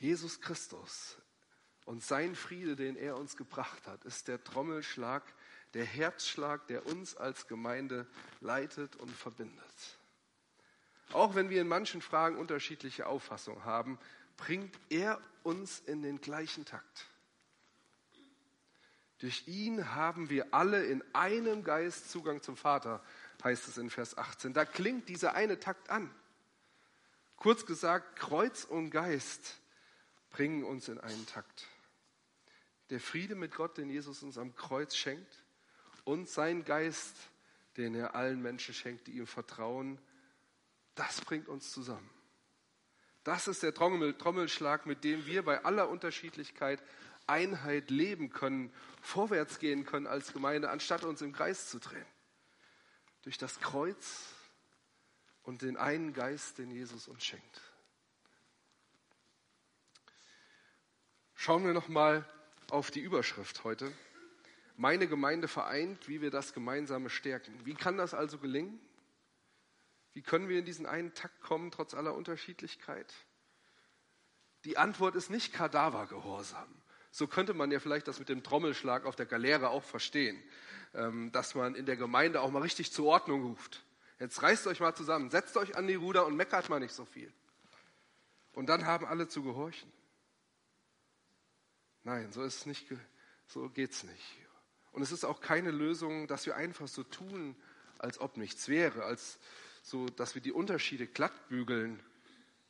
Jesus 0.00 0.40
Christus 0.40 1.18
und 1.84 2.02
sein 2.02 2.34
Friede, 2.34 2.74
den 2.74 2.96
er 2.96 3.16
uns 3.16 3.36
gebracht 3.36 3.86
hat, 3.86 4.04
ist 4.04 4.28
der 4.28 4.42
Trommelschlag, 4.42 5.22
der 5.74 5.84
Herzschlag, 5.84 6.66
der 6.68 6.86
uns 6.86 7.16
als 7.16 7.46
Gemeinde 7.46 8.06
leitet 8.40 8.96
und 8.96 9.10
verbindet. 9.10 9.98
Auch 11.12 11.34
wenn 11.34 11.50
wir 11.50 11.60
in 11.60 11.68
manchen 11.68 12.00
Fragen 12.00 12.38
unterschiedliche 12.38 13.06
Auffassungen 13.06 13.64
haben, 13.64 13.98
bringt 14.38 14.74
er 14.88 15.20
uns 15.42 15.80
in 15.80 16.02
den 16.02 16.20
gleichen 16.20 16.64
Takt. 16.64 17.06
Durch 19.18 19.46
ihn 19.46 19.94
haben 19.94 20.30
wir 20.30 20.54
alle 20.54 20.82
in 20.86 21.04
einem 21.14 21.62
Geist 21.62 22.10
Zugang 22.10 22.40
zum 22.40 22.56
Vater, 22.56 23.04
heißt 23.44 23.68
es 23.68 23.76
in 23.76 23.90
Vers 23.90 24.16
18. 24.16 24.54
Da 24.54 24.64
klingt 24.64 25.10
dieser 25.10 25.34
eine 25.34 25.60
Takt 25.60 25.90
an. 25.90 26.10
Kurz 27.36 27.66
gesagt, 27.66 28.18
Kreuz 28.18 28.64
und 28.64 28.90
Geist 28.90 29.60
bringen 30.30 30.64
uns 30.64 30.88
in 30.88 30.98
einen 30.98 31.26
Takt. 31.26 31.66
Der 32.90 33.00
Friede 33.00 33.34
mit 33.34 33.54
Gott, 33.54 33.78
den 33.78 33.90
Jesus 33.90 34.22
uns 34.22 34.38
am 34.38 34.54
Kreuz 34.56 34.96
schenkt, 34.96 35.44
und 36.04 36.28
sein 36.28 36.64
Geist, 36.64 37.14
den 37.76 37.94
er 37.94 38.14
allen 38.14 38.40
Menschen 38.40 38.74
schenkt, 38.74 39.06
die 39.06 39.12
ihm 39.12 39.26
vertrauen, 39.26 39.98
das 40.94 41.20
bringt 41.20 41.48
uns 41.48 41.70
zusammen. 41.70 42.10
Das 43.22 43.48
ist 43.48 43.62
der 43.62 43.74
Trommel, 43.74 44.14
Trommelschlag, 44.14 44.86
mit 44.86 45.04
dem 45.04 45.26
wir 45.26 45.44
bei 45.44 45.64
aller 45.64 45.88
Unterschiedlichkeit 45.88 46.82
Einheit 47.26 47.90
leben 47.90 48.30
können, 48.30 48.72
vorwärts 49.00 49.58
gehen 49.58 49.84
können 49.84 50.06
als 50.06 50.32
Gemeinde, 50.32 50.70
anstatt 50.70 51.04
uns 51.04 51.22
im 51.22 51.32
Kreis 51.32 51.68
zu 51.68 51.78
drehen. 51.78 52.06
Durch 53.22 53.38
das 53.38 53.60
Kreuz 53.60 54.34
und 55.42 55.62
den 55.62 55.76
einen 55.76 56.12
Geist, 56.12 56.58
den 56.58 56.70
Jesus 56.70 57.08
uns 57.08 57.24
schenkt. 57.24 57.60
Schauen 61.42 61.64
wir 61.64 61.72
noch 61.72 61.88
mal 61.88 62.26
auf 62.68 62.90
die 62.90 63.00
Überschrift 63.00 63.64
heute. 63.64 63.90
Meine 64.76 65.08
Gemeinde 65.08 65.48
vereint, 65.48 66.06
wie 66.06 66.20
wir 66.20 66.30
das 66.30 66.52
Gemeinsame 66.52 67.08
stärken. 67.08 67.58
Wie 67.64 67.72
kann 67.72 67.96
das 67.96 68.12
also 68.12 68.36
gelingen? 68.36 68.78
Wie 70.12 70.20
können 70.20 70.50
wir 70.50 70.58
in 70.58 70.66
diesen 70.66 70.84
einen 70.84 71.14
Takt 71.14 71.40
kommen, 71.40 71.70
trotz 71.70 71.94
aller 71.94 72.12
Unterschiedlichkeit? 72.12 73.14
Die 74.66 74.76
Antwort 74.76 75.14
ist 75.14 75.30
nicht 75.30 75.54
Kadavergehorsam. 75.54 76.68
So 77.10 77.26
könnte 77.26 77.54
man 77.54 77.70
ja 77.70 77.80
vielleicht 77.80 78.06
das 78.06 78.18
mit 78.18 78.28
dem 78.28 78.42
Trommelschlag 78.42 79.06
auf 79.06 79.16
der 79.16 79.24
Galeere 79.24 79.70
auch 79.70 79.84
verstehen, 79.84 80.38
ähm, 80.92 81.32
dass 81.32 81.54
man 81.54 81.74
in 81.74 81.86
der 81.86 81.96
Gemeinde 81.96 82.42
auch 82.42 82.50
mal 82.50 82.60
richtig 82.60 82.92
zur 82.92 83.06
Ordnung 83.06 83.44
ruft. 83.44 83.82
Jetzt 84.18 84.42
reißt 84.42 84.66
euch 84.66 84.80
mal 84.80 84.94
zusammen, 84.94 85.30
setzt 85.30 85.56
euch 85.56 85.74
an 85.74 85.86
die 85.86 85.94
Ruder 85.94 86.26
und 86.26 86.36
meckert 86.36 86.68
mal 86.68 86.80
nicht 86.80 86.92
so 86.92 87.06
viel. 87.06 87.32
Und 88.52 88.66
dann 88.66 88.84
haben 88.84 89.06
alle 89.06 89.26
zu 89.26 89.42
gehorchen. 89.42 89.90
Nein, 92.02 92.32
so 92.32 92.42
ist 92.42 92.56
es 92.56 92.66
nicht, 92.66 92.86
so 93.46 93.68
geht's 93.68 94.04
nicht. 94.04 94.36
Und 94.92 95.02
es 95.02 95.12
ist 95.12 95.24
auch 95.24 95.40
keine 95.40 95.70
Lösung, 95.70 96.26
dass 96.26 96.46
wir 96.46 96.56
einfach 96.56 96.88
so 96.88 97.02
tun, 97.02 97.54
als 97.98 98.18
ob 98.18 98.36
nichts 98.36 98.68
wäre, 98.68 99.04
als 99.04 99.38
so, 99.82 100.06
dass 100.06 100.34
wir 100.34 100.42
die 100.42 100.52
Unterschiede 100.52 101.06
glatt 101.06 101.48
bügeln, 101.48 102.02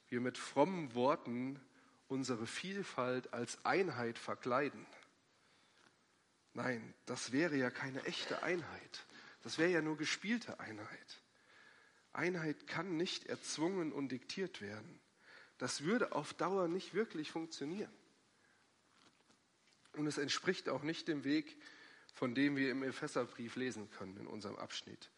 wir 0.09 0.21
mit 0.21 0.39
frommen 0.39 0.95
Worten 0.95 1.61
unsere 2.09 2.47
Vielfalt 2.47 3.33
als 3.33 3.65
Einheit 3.65 4.19
verkleiden. 4.19 4.85
Nein, 6.53 6.95
das 7.07 7.31
wäre 7.31 7.57
ja 7.57 7.71
keine 7.71 8.05
echte 8.05 8.43
Einheit. 8.43 9.07
Das 9.43 9.59
wäre 9.59 9.71
ja 9.71 9.83
nur 9.83 9.97
gespielte 9.97 10.59
Einheit. 10.59 11.23
Einheit 12.13 12.67
kann 12.67 12.97
nicht 12.97 13.27
erzwungen 13.27 13.93
und 13.93 14.11
diktiert 14.11 14.61
werden. 14.61 15.01
Das 15.59 15.85
würde 15.85 16.13
auf 16.13 16.35
Dauer 16.35 16.67
nicht 16.67 16.95
wirklich 16.95 17.31
funktionieren. 17.31 17.93
Und 20.01 20.07
es 20.07 20.17
entspricht 20.17 20.71
auch 20.71 20.83
nicht 20.83 21.09
dem 21.09 21.25
Weg, 21.25 21.59
von 22.15 22.35
dem 22.35 22.57
wir 22.57 22.71
im 22.71 22.83
Epheserbrief 22.83 23.57
lesen 23.57 23.91
können 23.91 24.17
in 24.17 24.27
unserem 24.27 24.57
Abschnitt. 24.57 25.11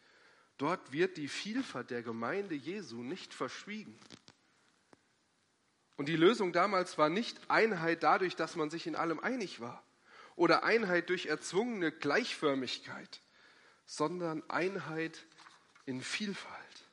Dort 0.57 0.91
wird 0.91 1.15
die 1.15 1.29
Vielfalt 1.29 1.89
der 1.89 2.03
Gemeinde 2.03 2.53
Jesu 2.53 3.01
nicht 3.01 3.33
verschwiegen. 3.33 3.97
Und 5.95 6.09
die 6.09 6.17
Lösung 6.17 6.51
damals 6.51 6.97
war 6.97 7.07
nicht 7.07 7.49
Einheit 7.49 8.03
dadurch, 8.03 8.35
dass 8.35 8.57
man 8.57 8.69
sich 8.69 8.85
in 8.85 8.97
allem 8.97 9.21
einig 9.21 9.61
war 9.61 9.85
oder 10.35 10.65
Einheit 10.65 11.09
durch 11.09 11.27
erzwungene 11.27 11.93
Gleichförmigkeit, 11.93 13.21
sondern 13.85 14.43
Einheit 14.49 15.25
in 15.85 16.01
Vielfalt. 16.01 16.89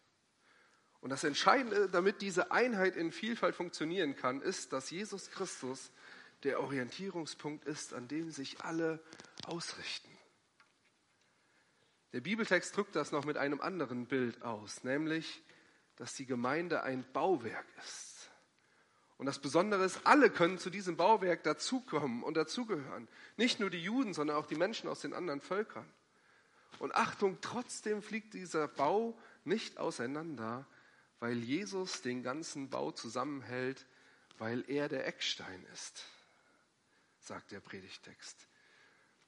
Und 1.00 1.11
das 1.11 1.25
Entscheidende, 1.25 1.88
damit 1.88 2.23
diese 2.23 2.52
Einheit 2.52 2.94
in 2.94 3.11
Vielfalt 3.11 3.57
funktionieren 3.57 4.14
kann, 4.14 4.42
ist, 4.42 4.72
dass 4.72 4.90
Jesus 4.90 5.33
Christus 5.33 5.90
der 6.42 6.61
Orientierungspunkt 6.61 7.64
ist, 7.64 7.94
an 7.94 8.09
dem 8.09 8.31
sich 8.31 8.61
alle 8.62 9.00
ausrichten. 9.44 10.11
Der 12.12 12.20
Bibeltext 12.20 12.76
drückt 12.76 12.96
das 12.96 13.12
noch 13.12 13.24
mit 13.24 13.37
einem 13.37 13.61
anderen 13.61 14.07
Bild 14.07 14.42
aus, 14.42 14.83
nämlich, 14.83 15.42
dass 15.96 16.14
die 16.14 16.26
Gemeinde 16.26 16.83
ein 16.83 17.05
Bauwerk 17.12 17.66
ist. 17.79 18.31
Und 19.16 19.26
das 19.26 19.38
Besondere 19.38 19.85
ist, 19.85 20.00
alle 20.05 20.31
können 20.31 20.59
zu 20.59 20.70
diesem 20.70 20.96
Bauwerk 20.96 21.42
dazukommen 21.42 22.22
und 22.22 22.38
dazugehören. 22.38 23.07
Nicht 23.37 23.61
nur 23.61 23.68
die 23.68 23.83
Juden, 23.83 24.14
sondern 24.14 24.37
auch 24.38 24.46
die 24.46 24.57
Menschen 24.57 24.88
aus 24.88 25.00
den 25.00 25.12
anderen 25.12 25.42
Völkern. 25.42 25.87
Und 26.79 26.94
Achtung, 26.94 27.38
trotzdem 27.42 28.03
fliegt 28.03 28.33
dieser 28.33 28.66
Bau 28.66 29.18
nicht 29.44 29.76
auseinander, 29.79 30.66
weil 31.18 31.37
Jesus 31.37 32.00
den 32.00 32.22
ganzen 32.22 32.70
Bau 32.70 32.92
zusammenhält, 32.92 33.87
weil 34.38 34.64
er 34.68 34.88
der 34.88 35.07
Eckstein 35.07 35.66
ist, 35.74 36.07
sagt 37.20 37.52
der 37.52 37.61
Predigtext. 37.61 38.48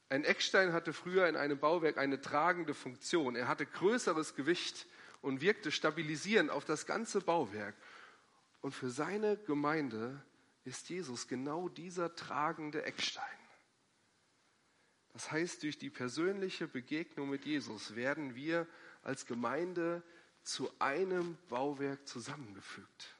Ein 0.09 0.25
Eckstein 0.25 0.73
hatte 0.73 0.93
früher 0.93 1.27
in 1.27 1.35
einem 1.35 1.59
Bauwerk 1.59 1.97
eine 1.97 2.21
tragende 2.21 2.73
Funktion. 2.73 3.35
Er 3.35 3.47
hatte 3.47 3.65
größeres 3.65 4.35
Gewicht 4.35 4.85
und 5.21 5.41
wirkte 5.41 5.71
stabilisierend 5.71 6.51
auf 6.51 6.65
das 6.65 6.85
ganze 6.85 7.21
Bauwerk. 7.21 7.75
Und 8.61 8.73
für 8.73 8.89
seine 8.89 9.37
Gemeinde 9.37 10.23
ist 10.65 10.89
Jesus 10.89 11.27
genau 11.27 11.69
dieser 11.69 12.15
tragende 12.15 12.83
Eckstein. 12.83 13.23
Das 15.13 15.31
heißt, 15.31 15.63
durch 15.63 15.77
die 15.77 15.89
persönliche 15.89 16.67
Begegnung 16.67 17.29
mit 17.29 17.45
Jesus 17.45 17.95
werden 17.95 18.35
wir 18.35 18.67
als 19.03 19.25
Gemeinde 19.25 20.01
zu 20.41 20.69
einem 20.79 21.37
Bauwerk 21.49 22.07
zusammengefügt. 22.07 23.15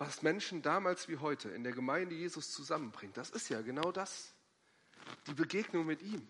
Was 0.00 0.22
Menschen 0.22 0.62
damals 0.62 1.08
wie 1.08 1.18
heute 1.18 1.50
in 1.50 1.62
der 1.62 1.74
Gemeinde 1.74 2.14
Jesus 2.14 2.52
zusammenbringt, 2.52 3.18
das 3.18 3.28
ist 3.28 3.50
ja 3.50 3.60
genau 3.60 3.92
das 3.92 4.32
die 5.26 5.34
Begegnung 5.34 5.84
mit 5.84 6.00
ihm. 6.00 6.26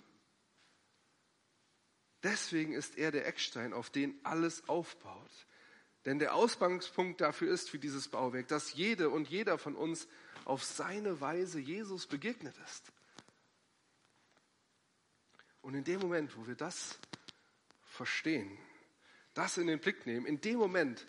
Deswegen 2.25 2.73
ist 2.73 2.99
er 2.99 3.13
der 3.13 3.29
Eckstein, 3.29 3.73
auf 3.73 3.89
den 3.89 4.19
alles 4.25 4.69
aufbaut. 4.69 5.47
Denn 6.05 6.19
der 6.19 6.35
Ausgangspunkt 6.35 7.21
dafür 7.21 7.53
ist, 7.53 7.71
für 7.71 7.79
dieses 7.79 8.09
Bauwerk, 8.09 8.49
dass 8.49 8.75
jede 8.75 9.09
und 9.09 9.29
jeder 9.29 9.57
von 9.57 9.77
uns 9.77 10.09
auf 10.47 10.65
seine 10.65 11.21
Weise 11.21 11.61
Jesus 11.61 12.09
begegnet 12.09 12.57
ist. 12.65 12.91
Und 15.63 15.75
in 15.75 15.85
dem 15.85 16.01
Moment, 16.01 16.37
wo 16.37 16.45
wir 16.49 16.57
das 16.57 16.99
verstehen, 17.85 18.59
das 19.33 19.59
in 19.59 19.69
den 19.69 19.79
Blick 19.79 20.07
nehmen, 20.07 20.27
in 20.27 20.41
dem 20.41 20.59
Moment 20.59 21.07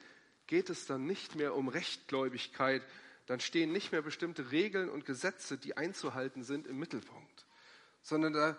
geht 0.52 0.70
es 0.70 0.86
dann 0.86 1.06
nicht 1.06 1.36
mehr 1.36 1.56
um 1.56 1.70
Rechtgläubigkeit, 1.70 2.84
dann 3.26 3.40
stehen 3.40 3.72
nicht 3.72 3.92
mehr 3.92 4.04
bestimmte 4.04 4.52
Regeln 4.52 4.90
und 4.90 5.06
Gesetze, 5.06 5.58
die 5.58 5.78
einzuhalten 5.78 6.44
sind, 6.44 6.68
im 6.68 6.78
Mittelpunkt 6.78 7.46
sondern 8.02 8.34
da, 8.34 8.58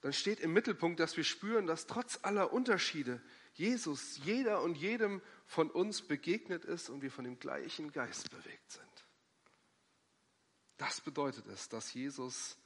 dann 0.00 0.12
steht 0.12 0.40
im 0.40 0.52
Mittelpunkt, 0.52 1.00
dass 1.00 1.16
wir 1.16 1.24
spüren, 1.24 1.66
dass 1.66 1.86
trotz 1.86 2.18
aller 2.22 2.52
Unterschiede 2.52 3.20
Jesus 3.54 4.18
jeder 4.24 4.62
und 4.62 4.76
jedem 4.76 5.20
von 5.46 5.70
uns 5.70 6.02
begegnet 6.02 6.64
ist 6.64 6.88
und 6.88 7.02
wir 7.02 7.10
von 7.10 7.24
dem 7.24 7.38
gleichen 7.38 7.92
Geist 7.92 8.30
bewegt 8.30 8.70
sind. 8.70 8.84
Das 10.78 11.00
bedeutet 11.00 11.46
es, 11.48 11.68
dass 11.68 11.92
Jesus 11.92 12.56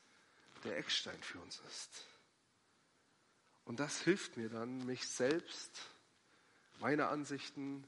der 0.63 0.79
Eckstein 0.79 1.21
für 1.23 1.41
uns 1.41 1.61
ist. 1.69 2.07
Und 3.65 3.81
das 3.81 4.01
hilft 4.03 4.37
mir 4.37 4.49
dann, 4.49 4.87
mich 4.87 5.09
selbst, 5.09 5.81
meine 6.79 7.09
Ansichten, 7.09 7.85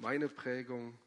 meine 0.00 0.28
Prägung 0.28 0.98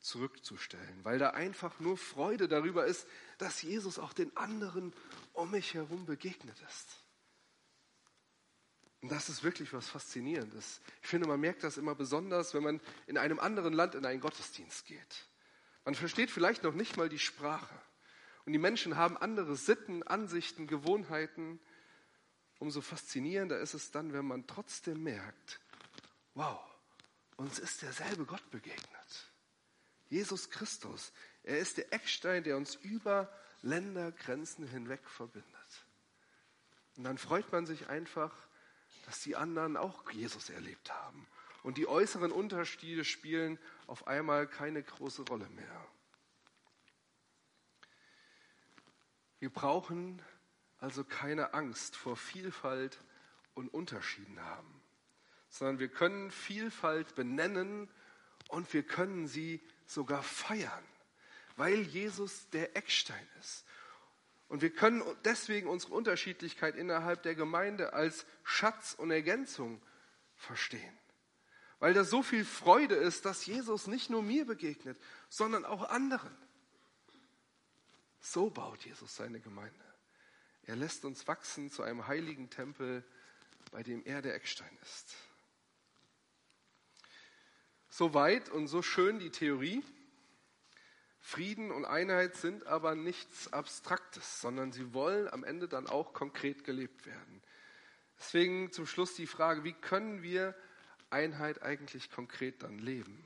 zurückzustellen, 0.00 1.04
weil 1.04 1.18
da 1.18 1.30
einfach 1.30 1.78
nur 1.80 1.96
Freude 1.96 2.48
darüber 2.48 2.86
ist, 2.86 3.06
dass 3.38 3.62
Jesus 3.62 3.98
auch 3.98 4.12
den 4.12 4.34
anderen 4.36 4.92
um 5.32 5.50
mich 5.50 5.74
herum 5.74 6.06
begegnet 6.06 6.56
ist. 6.68 6.88
Und 9.02 9.10
das 9.10 9.28
ist 9.28 9.42
wirklich 9.42 9.72
was 9.72 9.88
Faszinierendes. 9.88 10.80
Ich 11.02 11.08
finde, 11.08 11.26
man 11.26 11.40
merkt 11.40 11.64
das 11.64 11.78
immer 11.78 11.94
besonders, 11.94 12.52
wenn 12.52 12.62
man 12.62 12.80
in 13.06 13.16
einem 13.16 13.38
anderen 13.38 13.72
Land 13.72 13.94
in 13.94 14.04
einen 14.04 14.20
Gottesdienst 14.20 14.86
geht. 14.86 15.26
Man 15.84 15.94
versteht 15.94 16.30
vielleicht 16.30 16.62
noch 16.62 16.74
nicht 16.74 16.96
mal 16.96 17.08
die 17.08 17.18
Sprache. 17.18 17.74
Und 18.44 18.52
die 18.52 18.58
Menschen 18.58 18.96
haben 18.96 19.16
andere 19.16 19.56
Sitten, 19.56 20.02
Ansichten, 20.02 20.66
Gewohnheiten. 20.66 21.60
Umso 22.58 22.82
faszinierender 22.82 23.58
ist 23.58 23.72
es 23.72 23.90
dann, 23.90 24.12
wenn 24.12 24.26
man 24.26 24.46
trotzdem 24.46 25.02
merkt, 25.02 25.60
wow, 26.34 26.69
uns 27.40 27.58
ist 27.58 27.80
derselbe 27.80 28.26
Gott 28.26 28.50
begegnet. 28.50 29.32
Jesus 30.10 30.50
Christus, 30.50 31.10
er 31.42 31.58
ist 31.58 31.78
der 31.78 31.90
Eckstein, 31.90 32.44
der 32.44 32.58
uns 32.58 32.74
über 32.74 33.32
Ländergrenzen 33.62 34.66
hinweg 34.66 35.08
verbindet. 35.08 35.86
Und 36.96 37.04
dann 37.04 37.16
freut 37.16 37.50
man 37.50 37.64
sich 37.64 37.88
einfach, 37.88 38.30
dass 39.06 39.20
die 39.22 39.36
anderen 39.36 39.78
auch 39.78 40.10
Jesus 40.10 40.50
erlebt 40.50 40.92
haben. 40.92 41.26
Und 41.62 41.78
die 41.78 41.86
äußeren 41.86 42.30
Unterschiede 42.30 43.06
spielen 43.06 43.58
auf 43.86 44.06
einmal 44.06 44.46
keine 44.46 44.82
große 44.82 45.22
Rolle 45.22 45.48
mehr. 45.48 45.86
Wir 49.38 49.50
brauchen 49.50 50.22
also 50.76 51.04
keine 51.04 51.54
Angst 51.54 51.96
vor 51.96 52.18
Vielfalt 52.18 53.02
und 53.54 53.72
Unterschieden 53.72 54.38
haben, 54.44 54.79
sondern 55.50 55.78
wir 55.78 55.88
können 55.88 56.30
Vielfalt 56.30 57.14
benennen 57.14 57.90
und 58.48 58.72
wir 58.72 58.82
können 58.82 59.26
sie 59.26 59.60
sogar 59.86 60.22
feiern, 60.22 60.84
weil 61.56 61.82
Jesus 61.82 62.48
der 62.50 62.76
Eckstein 62.76 63.28
ist. 63.40 63.64
Und 64.48 64.62
wir 64.62 64.70
können 64.70 65.02
deswegen 65.24 65.68
unsere 65.68 65.94
Unterschiedlichkeit 65.94 66.74
innerhalb 66.74 67.22
der 67.22 67.34
Gemeinde 67.34 67.92
als 67.92 68.26
Schatz 68.42 68.94
und 68.94 69.10
Ergänzung 69.10 69.80
verstehen. 70.34 70.98
Weil 71.78 71.94
da 71.94 72.04
so 72.04 72.22
viel 72.22 72.44
Freude 72.44 72.94
ist, 72.94 73.24
dass 73.24 73.46
Jesus 73.46 73.86
nicht 73.86 74.10
nur 74.10 74.22
mir 74.22 74.44
begegnet, 74.44 74.98
sondern 75.28 75.64
auch 75.64 75.88
anderen. 75.88 76.36
So 78.20 78.50
baut 78.50 78.84
Jesus 78.84 79.16
seine 79.16 79.40
Gemeinde. 79.40 79.84
Er 80.64 80.76
lässt 80.76 81.04
uns 81.04 81.26
wachsen 81.26 81.70
zu 81.70 81.82
einem 81.82 82.06
heiligen 82.06 82.50
Tempel, 82.50 83.04
bei 83.70 83.82
dem 83.82 84.04
er 84.04 84.20
der 84.20 84.34
Eckstein 84.34 84.76
ist. 84.82 85.14
So 87.90 88.14
weit 88.14 88.48
und 88.48 88.68
so 88.68 88.82
schön 88.82 89.18
die 89.18 89.30
Theorie. 89.30 89.82
Frieden 91.18 91.70
und 91.70 91.84
Einheit 91.84 92.36
sind 92.36 92.66
aber 92.66 92.94
nichts 92.94 93.52
Abstraktes, 93.52 94.40
sondern 94.40 94.72
sie 94.72 94.94
wollen 94.94 95.28
am 95.28 95.44
Ende 95.44 95.68
dann 95.68 95.86
auch 95.86 96.12
konkret 96.12 96.64
gelebt 96.64 97.04
werden. 97.04 97.42
Deswegen 98.18 98.72
zum 98.72 98.86
Schluss 98.86 99.14
die 99.14 99.26
Frage, 99.26 99.64
wie 99.64 99.72
können 99.72 100.22
wir 100.22 100.54
Einheit 101.10 101.62
eigentlich 101.62 102.10
konkret 102.10 102.62
dann 102.62 102.78
leben? 102.78 103.24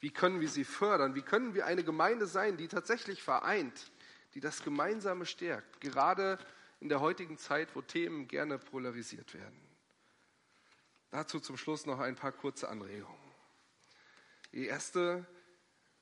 Wie 0.00 0.10
können 0.10 0.40
wir 0.40 0.48
sie 0.48 0.64
fördern? 0.64 1.14
Wie 1.14 1.22
können 1.22 1.54
wir 1.54 1.66
eine 1.66 1.84
Gemeinde 1.84 2.26
sein, 2.26 2.56
die 2.56 2.68
tatsächlich 2.68 3.22
vereint, 3.22 3.92
die 4.34 4.40
das 4.40 4.62
Gemeinsame 4.62 5.26
stärkt, 5.26 5.80
gerade 5.80 6.38
in 6.80 6.88
der 6.88 7.00
heutigen 7.00 7.36
Zeit, 7.36 7.74
wo 7.74 7.82
Themen 7.82 8.26
gerne 8.26 8.58
polarisiert 8.58 9.34
werden? 9.34 9.60
Dazu 11.10 11.40
zum 11.40 11.56
Schluss 11.56 11.84
noch 11.84 12.00
ein 12.00 12.16
paar 12.16 12.32
kurze 12.32 12.68
Anregungen. 12.68 13.17
Die 14.52 14.66
erste, 14.66 15.26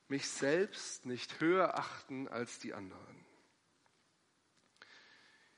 mich 0.08 0.28
selbst 0.28 1.06
nicht 1.06 1.40
höher 1.40 1.78
achten 1.78 2.28
als 2.28 2.58
die 2.58 2.74
anderen. 2.74 3.24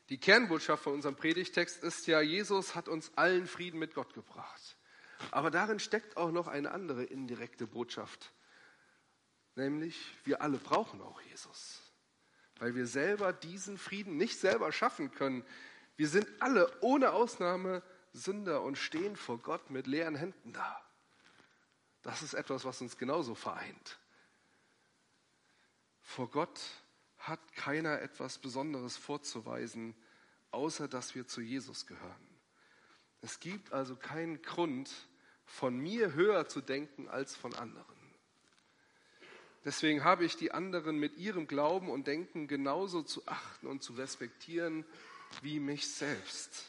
Die 0.08 0.18
Kernbotschaft 0.18 0.84
von 0.84 0.94
unserem 0.94 1.16
Predigtext 1.16 1.82
ist 1.82 2.06
ja, 2.06 2.20
Jesus 2.20 2.74
hat 2.74 2.88
uns 2.88 3.12
allen 3.16 3.46
Frieden 3.46 3.78
mit 3.78 3.94
Gott 3.94 4.14
gebracht. 4.14 4.76
Aber 5.30 5.50
darin 5.50 5.80
steckt 5.80 6.16
auch 6.16 6.30
noch 6.30 6.46
eine 6.46 6.70
andere 6.70 7.04
indirekte 7.04 7.66
Botschaft, 7.66 8.32
nämlich 9.56 9.98
wir 10.24 10.40
alle 10.40 10.58
brauchen 10.58 11.02
auch 11.02 11.20
Jesus, 11.22 11.80
weil 12.58 12.74
wir 12.74 12.86
selber 12.86 13.32
diesen 13.32 13.76
Frieden 13.76 14.16
nicht 14.16 14.38
selber 14.38 14.72
schaffen 14.72 15.10
können. 15.10 15.44
Wir 15.96 16.08
sind 16.08 16.28
alle 16.40 16.80
ohne 16.80 17.12
Ausnahme 17.12 17.82
Sünder 18.12 18.62
und 18.62 18.78
stehen 18.78 19.16
vor 19.16 19.38
Gott 19.38 19.70
mit 19.70 19.86
leeren 19.86 20.14
Händen 20.14 20.52
da. 20.52 20.87
Das 22.08 22.22
ist 22.22 22.32
etwas, 22.32 22.64
was 22.64 22.80
uns 22.80 22.96
genauso 22.96 23.34
vereint. 23.34 23.98
Vor 26.00 26.30
Gott 26.30 26.58
hat 27.18 27.38
keiner 27.54 28.00
etwas 28.00 28.38
Besonderes 28.38 28.96
vorzuweisen, 28.96 29.94
außer 30.50 30.88
dass 30.88 31.14
wir 31.14 31.26
zu 31.26 31.42
Jesus 31.42 31.86
gehören. 31.86 32.40
Es 33.20 33.40
gibt 33.40 33.74
also 33.74 33.94
keinen 33.94 34.40
Grund, 34.40 34.90
von 35.44 35.76
mir 35.76 36.14
höher 36.14 36.48
zu 36.48 36.62
denken 36.62 37.08
als 37.08 37.36
von 37.36 37.52
anderen. 37.52 37.84
Deswegen 39.66 40.02
habe 40.02 40.24
ich 40.24 40.34
die 40.34 40.50
anderen 40.50 40.98
mit 40.98 41.18
ihrem 41.18 41.46
Glauben 41.46 41.90
und 41.90 42.06
Denken 42.06 42.48
genauso 42.48 43.02
zu 43.02 43.28
achten 43.28 43.66
und 43.66 43.82
zu 43.82 43.92
respektieren 43.92 44.86
wie 45.42 45.60
mich 45.60 45.86
selbst. 45.92 46.64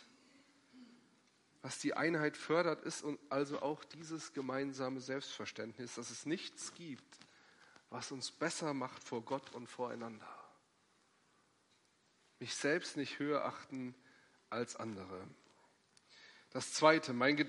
Was 1.61 1.79
die 1.79 1.93
Einheit 1.93 2.37
fördert, 2.37 2.81
ist 2.83 3.03
also 3.29 3.61
auch 3.61 3.83
dieses 3.83 4.33
gemeinsame 4.33 5.01
Selbstverständnis, 5.01 5.95
dass 5.95 6.09
es 6.09 6.25
nichts 6.25 6.73
gibt, 6.73 7.17
was 7.89 8.11
uns 8.11 8.31
besser 8.31 8.73
macht 8.73 9.03
vor 9.03 9.21
Gott 9.23 9.53
und 9.53 9.67
voreinander. 9.67 10.27
Mich 12.39 12.55
selbst 12.55 12.95
nicht 12.95 13.19
höher 13.19 13.43
achten 13.43 13.93
als 14.49 14.77
andere. 14.77 15.27
Das 16.51 16.73
Zweite, 16.73 17.11
mein 17.13 17.45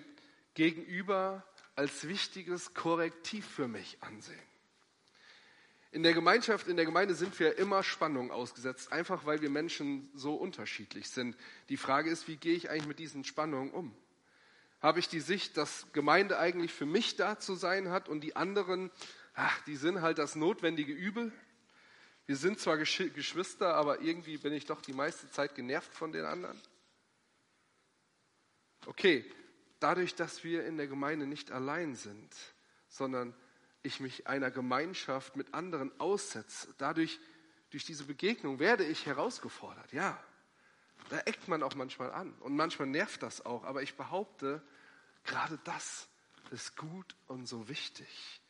Gegenüber 0.55 1.47
als 1.77 2.09
wichtiges 2.09 2.75
Korrektiv 2.75 3.47
für 3.47 3.69
mich 3.69 4.03
ansehen. 4.03 4.50
In 5.93 6.05
der 6.05 6.15
Gemeinschaft, 6.15 6.69
in 6.69 6.77
der 6.77 6.85
Gemeinde 6.85 7.15
sind 7.15 7.39
wir 7.41 7.59
immer 7.59 7.83
Spannungen 7.83 8.31
ausgesetzt, 8.31 8.93
einfach 8.93 9.27
weil 9.27 9.43
wir 9.43 9.51
Menschen 9.51 10.09
so 10.15 10.35
unterschiedlich 10.37 11.11
sind. 11.11 11.37
Die 11.69 11.77
Frage 11.77 12.11
ist, 12.11 12.29
wie 12.29 12.37
gehe 12.37 12.55
ich 12.55 12.71
eigentlich 12.71 12.87
mit 12.87 12.99
diesen 13.01 13.25
Spannungen 13.25 13.73
um? 13.73 13.95
Habe 14.81 15.01
ich 15.01 15.09
die 15.09 15.21
Sicht, 15.21 15.57
dass 15.57 15.87
Gemeinde 15.93 16.39
eigentlich 16.39 16.73
für 16.73 16.87
mich 16.87 17.17
da 17.17 17.39
zu 17.39 17.55
sein 17.55 17.91
hat 17.91 18.09
und 18.09 18.21
die 18.21 18.37
anderen, 18.37 18.91
ach, 19.35 19.61
die 19.65 19.77
sind 19.77 20.01
halt 20.01 20.19
das 20.19 20.37
notwendige 20.37 20.93
Übel? 20.93 21.33
Wir 22.27 22.37
sind 22.37 22.61
zwar 22.61 22.79
Geschwister, 22.79 23.75
aber 23.75 24.01
irgendwie 24.01 24.39
bin 24.39 24.53
ich 24.53 24.67
doch 24.67 24.81
die 24.81 24.93
meiste 24.93 25.29
Zeit 25.33 25.57
genervt 25.57 25.93
von 25.93 26.13
den 26.13 26.25
anderen. 26.25 26.61
Okay, 28.87 29.25
dadurch, 29.81 30.15
dass 30.15 30.45
wir 30.45 30.65
in 30.65 30.77
der 30.77 30.87
Gemeinde 30.87 31.27
nicht 31.27 31.51
allein 31.51 31.97
sind, 31.97 32.33
sondern 32.89 33.35
ich 33.83 34.01
mich 34.01 34.27
einer 34.27 34.51
Gemeinschaft 34.51 35.37
mit 35.37 35.55
anderen 35.55 35.99
aussetze, 36.01 36.75
dadurch, 36.79 37.19
durch 37.71 37.85
diese 37.85 38.05
Begegnung 38.05 38.59
werde 38.59 38.85
ich 38.85 39.07
herausgefordert. 39.07 39.93
Ja, 39.93 40.23
da 41.09 41.19
eckt 41.21 41.49
man 41.49 41.63
auch 41.63 41.75
manchmal 41.75 42.13
an 42.13 42.33
und 42.41 42.57
manchmal 42.57 42.89
nervt 42.89 43.23
das 43.23 43.45
auch, 43.47 43.65
aber 43.65 43.83
ich 43.83 43.95
behaupte, 43.95 44.63
gerade 45.25 45.59
das 45.65 46.09
ist 46.51 46.77
gut 46.77 47.17
und 47.27 47.47
so 47.47 47.69
wichtig, 47.69 48.41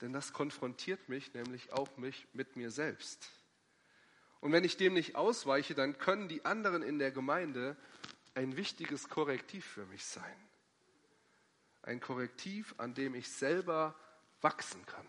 denn 0.00 0.12
das 0.12 0.32
konfrontiert 0.32 1.08
mich 1.08 1.34
nämlich 1.34 1.72
auch 1.72 1.96
mich 1.96 2.26
mit 2.32 2.56
mir 2.56 2.70
selbst. 2.70 3.28
Und 4.40 4.52
wenn 4.52 4.64
ich 4.64 4.76
dem 4.76 4.94
nicht 4.94 5.16
ausweiche, 5.16 5.74
dann 5.74 5.98
können 5.98 6.28
die 6.28 6.44
anderen 6.44 6.82
in 6.82 6.98
der 6.98 7.10
Gemeinde 7.10 7.76
ein 8.34 8.56
wichtiges 8.56 9.08
Korrektiv 9.08 9.66
für 9.66 9.84
mich 9.86 10.04
sein. 10.04 10.48
Ein 11.82 12.00
Korrektiv, 12.00 12.74
an 12.78 12.94
dem 12.94 13.14
ich 13.14 13.28
selber 13.28 13.94
wachsen 14.40 14.84
kann. 14.86 15.08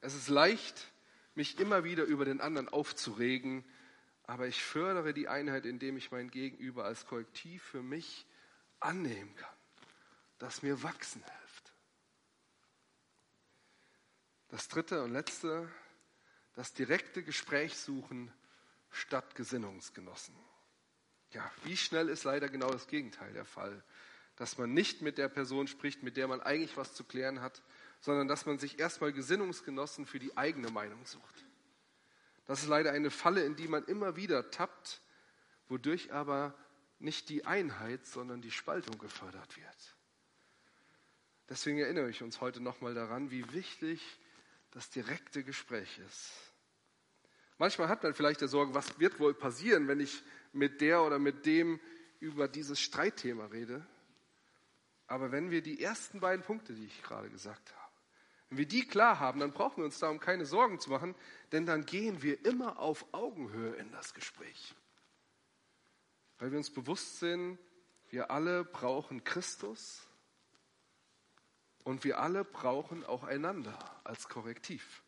Es 0.00 0.14
ist 0.14 0.28
leicht, 0.28 0.92
mich 1.34 1.58
immer 1.58 1.84
wieder 1.84 2.04
über 2.04 2.24
den 2.24 2.40
anderen 2.40 2.68
aufzuregen, 2.68 3.64
aber 4.24 4.46
ich 4.46 4.62
fördere 4.62 5.14
die 5.14 5.28
Einheit, 5.28 5.64
indem 5.64 5.96
ich 5.96 6.10
mein 6.10 6.30
Gegenüber 6.30 6.84
als 6.84 7.06
Korrektiv 7.06 7.62
für 7.62 7.82
mich 7.82 8.26
annehmen 8.80 9.34
kann, 9.36 9.56
das 10.38 10.62
mir 10.62 10.82
wachsen 10.82 11.24
hilft. 11.24 11.72
Das 14.48 14.68
dritte 14.68 15.02
und 15.02 15.12
letzte, 15.12 15.70
das 16.54 16.72
direkte 16.72 17.22
Gespräch 17.22 17.76
suchen 17.76 18.32
statt 18.90 19.34
Gesinnungsgenossen. 19.34 20.34
Ja, 21.30 21.50
wie 21.64 21.76
schnell 21.76 22.08
ist 22.08 22.24
leider 22.24 22.48
genau 22.48 22.70
das 22.70 22.86
Gegenteil 22.86 23.32
der 23.32 23.44
Fall 23.44 23.82
dass 24.38 24.56
man 24.56 24.72
nicht 24.72 25.02
mit 25.02 25.18
der 25.18 25.28
Person 25.28 25.66
spricht, 25.66 26.04
mit 26.04 26.16
der 26.16 26.28
man 26.28 26.40
eigentlich 26.40 26.76
was 26.76 26.94
zu 26.94 27.02
klären 27.02 27.40
hat, 27.40 27.60
sondern 28.00 28.28
dass 28.28 28.46
man 28.46 28.60
sich 28.60 28.78
erstmal 28.78 29.12
Gesinnungsgenossen 29.12 30.06
für 30.06 30.20
die 30.20 30.36
eigene 30.36 30.70
Meinung 30.70 31.04
sucht. 31.04 31.44
Das 32.46 32.62
ist 32.62 32.68
leider 32.68 32.92
eine 32.92 33.10
Falle, 33.10 33.44
in 33.44 33.56
die 33.56 33.66
man 33.66 33.84
immer 33.84 34.14
wieder 34.14 34.50
tappt, 34.52 35.02
wodurch 35.68 36.12
aber 36.12 36.54
nicht 37.00 37.28
die 37.28 37.46
Einheit, 37.46 38.06
sondern 38.06 38.40
die 38.40 38.52
Spaltung 38.52 38.96
gefördert 38.98 39.56
wird. 39.56 39.96
Deswegen 41.48 41.78
erinnere 41.78 42.08
ich 42.08 42.22
uns 42.22 42.40
heute 42.40 42.60
nochmal 42.60 42.94
daran, 42.94 43.32
wie 43.32 43.52
wichtig 43.52 44.00
das 44.70 44.88
direkte 44.90 45.42
Gespräch 45.42 45.98
ist. 46.06 46.32
Manchmal 47.58 47.88
hat 47.88 48.04
man 48.04 48.14
vielleicht 48.14 48.40
der 48.40 48.48
Sorge, 48.48 48.72
was 48.72 49.00
wird 49.00 49.18
wohl 49.18 49.34
passieren, 49.34 49.88
wenn 49.88 49.98
ich 49.98 50.22
mit 50.52 50.80
der 50.80 51.02
oder 51.02 51.18
mit 51.18 51.44
dem 51.44 51.80
über 52.20 52.46
dieses 52.46 52.80
Streitthema 52.80 53.46
rede. 53.46 53.84
Aber 55.08 55.32
wenn 55.32 55.50
wir 55.50 55.62
die 55.62 55.82
ersten 55.82 56.20
beiden 56.20 56.44
Punkte, 56.44 56.74
die 56.74 56.84
ich 56.86 57.02
gerade 57.02 57.30
gesagt 57.30 57.72
habe, 57.74 57.92
wenn 58.50 58.58
wir 58.58 58.68
die 58.68 58.86
klar 58.86 59.18
haben, 59.18 59.40
dann 59.40 59.52
brauchen 59.52 59.78
wir 59.78 59.84
uns 59.84 59.98
darum 59.98 60.20
keine 60.20 60.46
Sorgen 60.46 60.78
zu 60.78 60.90
machen, 60.90 61.14
denn 61.52 61.66
dann 61.66 61.84
gehen 61.84 62.22
wir 62.22 62.44
immer 62.46 62.78
auf 62.78 63.04
Augenhöhe 63.12 63.74
in 63.74 63.90
das 63.90 64.14
Gespräch. 64.14 64.74
Weil 66.38 66.50
wir 66.52 66.58
uns 66.58 66.70
bewusst 66.70 67.18
sind, 67.18 67.58
wir 68.10 68.30
alle 68.30 68.64
brauchen 68.64 69.24
Christus 69.24 70.06
und 71.84 72.04
wir 72.04 72.20
alle 72.20 72.44
brauchen 72.44 73.04
auch 73.04 73.24
einander 73.24 73.76
als 74.04 74.28
Korrektiv. 74.28 75.02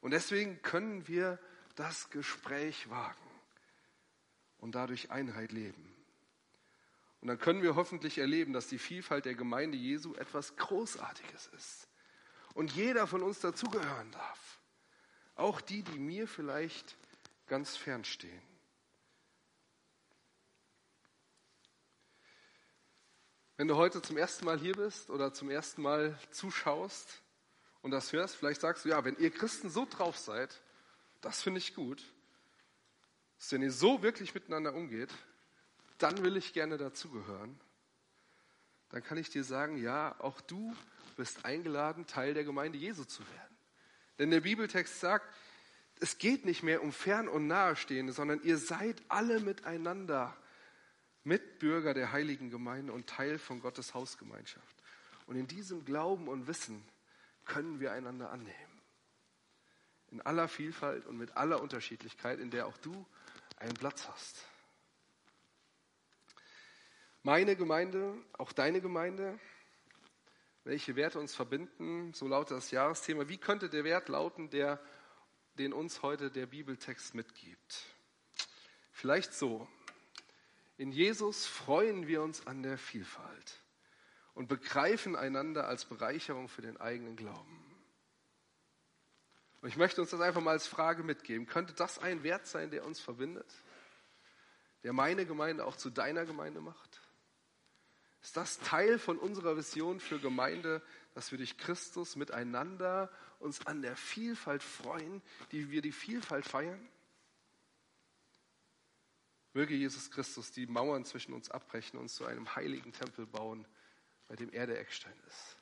Und 0.00 0.12
deswegen 0.12 0.62
können 0.62 1.08
wir 1.08 1.38
das 1.74 2.10
Gespräch 2.10 2.88
wagen 2.90 3.30
und 4.58 4.74
dadurch 4.74 5.10
Einheit 5.10 5.52
leben. 5.52 5.89
Und 7.20 7.28
dann 7.28 7.38
können 7.38 7.62
wir 7.62 7.76
hoffentlich 7.76 8.18
erleben, 8.18 8.52
dass 8.52 8.68
die 8.68 8.78
Vielfalt 8.78 9.26
der 9.26 9.34
Gemeinde 9.34 9.76
Jesu 9.76 10.14
etwas 10.14 10.56
Großartiges 10.56 11.48
ist. 11.48 11.88
Und 12.54 12.72
jeder 12.72 13.06
von 13.06 13.22
uns 13.22 13.40
dazugehören 13.40 14.10
darf. 14.10 14.60
Auch 15.34 15.60
die, 15.60 15.82
die 15.82 15.98
mir 15.98 16.26
vielleicht 16.26 16.96
ganz 17.46 17.76
fern 17.76 18.04
stehen. 18.04 18.42
Wenn 23.56 23.68
du 23.68 23.76
heute 23.76 24.00
zum 24.00 24.16
ersten 24.16 24.46
Mal 24.46 24.58
hier 24.58 24.74
bist 24.74 25.10
oder 25.10 25.34
zum 25.34 25.50
ersten 25.50 25.82
Mal 25.82 26.18
zuschaust 26.30 27.22
und 27.82 27.90
das 27.90 28.10
hörst, 28.12 28.36
vielleicht 28.36 28.62
sagst 28.62 28.86
du, 28.86 28.88
ja, 28.88 29.04
wenn 29.04 29.16
ihr 29.18 29.30
Christen 29.30 29.68
so 29.68 29.84
drauf 29.84 30.16
seid, 30.16 30.62
das 31.20 31.42
finde 31.42 31.58
ich 31.58 31.74
gut, 31.74 32.02
dass 33.36 33.52
wenn 33.52 33.60
ihr 33.60 33.70
so 33.70 34.02
wirklich 34.02 34.34
miteinander 34.34 34.74
umgeht, 34.74 35.10
dann 36.02 36.22
will 36.22 36.36
ich 36.36 36.52
gerne 36.52 36.78
dazugehören. 36.78 37.58
Dann 38.90 39.02
kann 39.02 39.18
ich 39.18 39.30
dir 39.30 39.44
sagen, 39.44 39.76
ja, 39.76 40.16
auch 40.18 40.40
du 40.40 40.74
bist 41.16 41.44
eingeladen, 41.44 42.06
Teil 42.06 42.34
der 42.34 42.44
Gemeinde 42.44 42.78
Jesu 42.78 43.04
zu 43.04 43.22
werden. 43.22 43.56
Denn 44.18 44.30
der 44.30 44.40
Bibeltext 44.40 45.00
sagt, 45.00 45.26
es 46.00 46.18
geht 46.18 46.44
nicht 46.44 46.62
mehr 46.62 46.82
um 46.82 46.92
fern 46.92 47.28
und 47.28 47.46
nahestehende, 47.46 48.12
sondern 48.12 48.42
ihr 48.42 48.58
seid 48.58 49.00
alle 49.08 49.40
miteinander 49.40 50.36
Mitbürger 51.24 51.94
der 51.94 52.12
heiligen 52.12 52.50
Gemeinde 52.50 52.92
und 52.92 53.06
Teil 53.06 53.38
von 53.38 53.60
Gottes 53.60 53.94
Hausgemeinschaft. 53.94 54.76
Und 55.26 55.36
in 55.36 55.46
diesem 55.46 55.84
Glauben 55.84 56.26
und 56.28 56.46
Wissen 56.46 56.82
können 57.44 57.80
wir 57.80 57.92
einander 57.92 58.30
annehmen. 58.30 58.80
In 60.10 60.20
aller 60.22 60.48
Vielfalt 60.48 61.06
und 61.06 61.18
mit 61.18 61.36
aller 61.36 61.60
Unterschiedlichkeit, 61.60 62.40
in 62.40 62.50
der 62.50 62.66
auch 62.66 62.76
du 62.78 63.06
einen 63.58 63.74
Platz 63.74 64.08
hast. 64.08 64.44
Meine 67.22 67.54
Gemeinde, 67.54 68.14
auch 68.38 68.52
deine 68.52 68.80
Gemeinde, 68.80 69.38
welche 70.64 70.96
Werte 70.96 71.18
uns 71.18 71.34
verbinden, 71.34 72.14
so 72.14 72.26
lautet 72.26 72.56
das 72.56 72.70
Jahresthema. 72.70 73.28
Wie 73.28 73.36
könnte 73.36 73.68
der 73.68 73.84
Wert 73.84 74.08
lauten, 74.08 74.48
der, 74.48 74.80
den 75.58 75.74
uns 75.74 76.00
heute 76.00 76.30
der 76.30 76.46
Bibeltext 76.46 77.14
mitgibt? 77.14 77.84
Vielleicht 78.92 79.34
so. 79.34 79.68
In 80.78 80.92
Jesus 80.92 81.46
freuen 81.46 82.06
wir 82.06 82.22
uns 82.22 82.46
an 82.46 82.62
der 82.62 82.78
Vielfalt 82.78 83.60
und 84.32 84.48
begreifen 84.48 85.14
einander 85.14 85.68
als 85.68 85.84
Bereicherung 85.84 86.48
für 86.48 86.62
den 86.62 86.78
eigenen 86.78 87.16
Glauben. 87.16 87.66
Und 89.60 89.68
ich 89.68 89.76
möchte 89.76 90.00
uns 90.00 90.08
das 90.08 90.22
einfach 90.22 90.40
mal 90.40 90.52
als 90.52 90.66
Frage 90.66 91.02
mitgeben. 91.02 91.46
Könnte 91.46 91.74
das 91.74 91.98
ein 91.98 92.22
Wert 92.22 92.46
sein, 92.46 92.70
der 92.70 92.86
uns 92.86 92.98
verbindet? 92.98 93.52
Der 94.84 94.94
meine 94.94 95.26
Gemeinde 95.26 95.66
auch 95.66 95.76
zu 95.76 95.90
deiner 95.90 96.24
Gemeinde 96.24 96.62
macht? 96.62 97.00
Ist 98.22 98.36
das 98.36 98.58
Teil 98.58 98.98
von 98.98 99.18
unserer 99.18 99.56
Vision 99.56 99.98
für 99.98 100.18
Gemeinde, 100.18 100.82
dass 101.14 101.30
wir 101.30 101.38
durch 101.38 101.56
Christus 101.56 102.16
miteinander 102.16 103.10
uns 103.38 103.66
an 103.66 103.82
der 103.82 103.96
Vielfalt 103.96 104.62
freuen, 104.62 105.22
die 105.52 105.70
wir 105.70 105.80
die 105.80 105.92
Vielfalt 105.92 106.44
feiern? 106.44 106.86
Möge 109.52 109.74
Jesus 109.74 110.10
Christus 110.10 110.52
die 110.52 110.66
Mauern 110.66 111.04
zwischen 111.04 111.32
uns 111.32 111.50
abbrechen 111.50 111.98
und 111.98 112.08
zu 112.08 112.24
einem 112.26 112.54
heiligen 112.54 112.92
Tempel 112.92 113.26
bauen, 113.26 113.66
bei 114.28 114.36
dem 114.36 114.52
er 114.52 114.66
der 114.66 114.78
Eckstein 114.78 115.18
ist. 115.26 115.56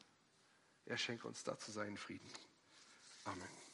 Er 0.84 0.98
schenke 0.98 1.26
uns 1.26 1.44
dazu 1.44 1.70
seinen 1.70 1.96
Frieden. 1.96 2.30
Amen. 3.24 3.67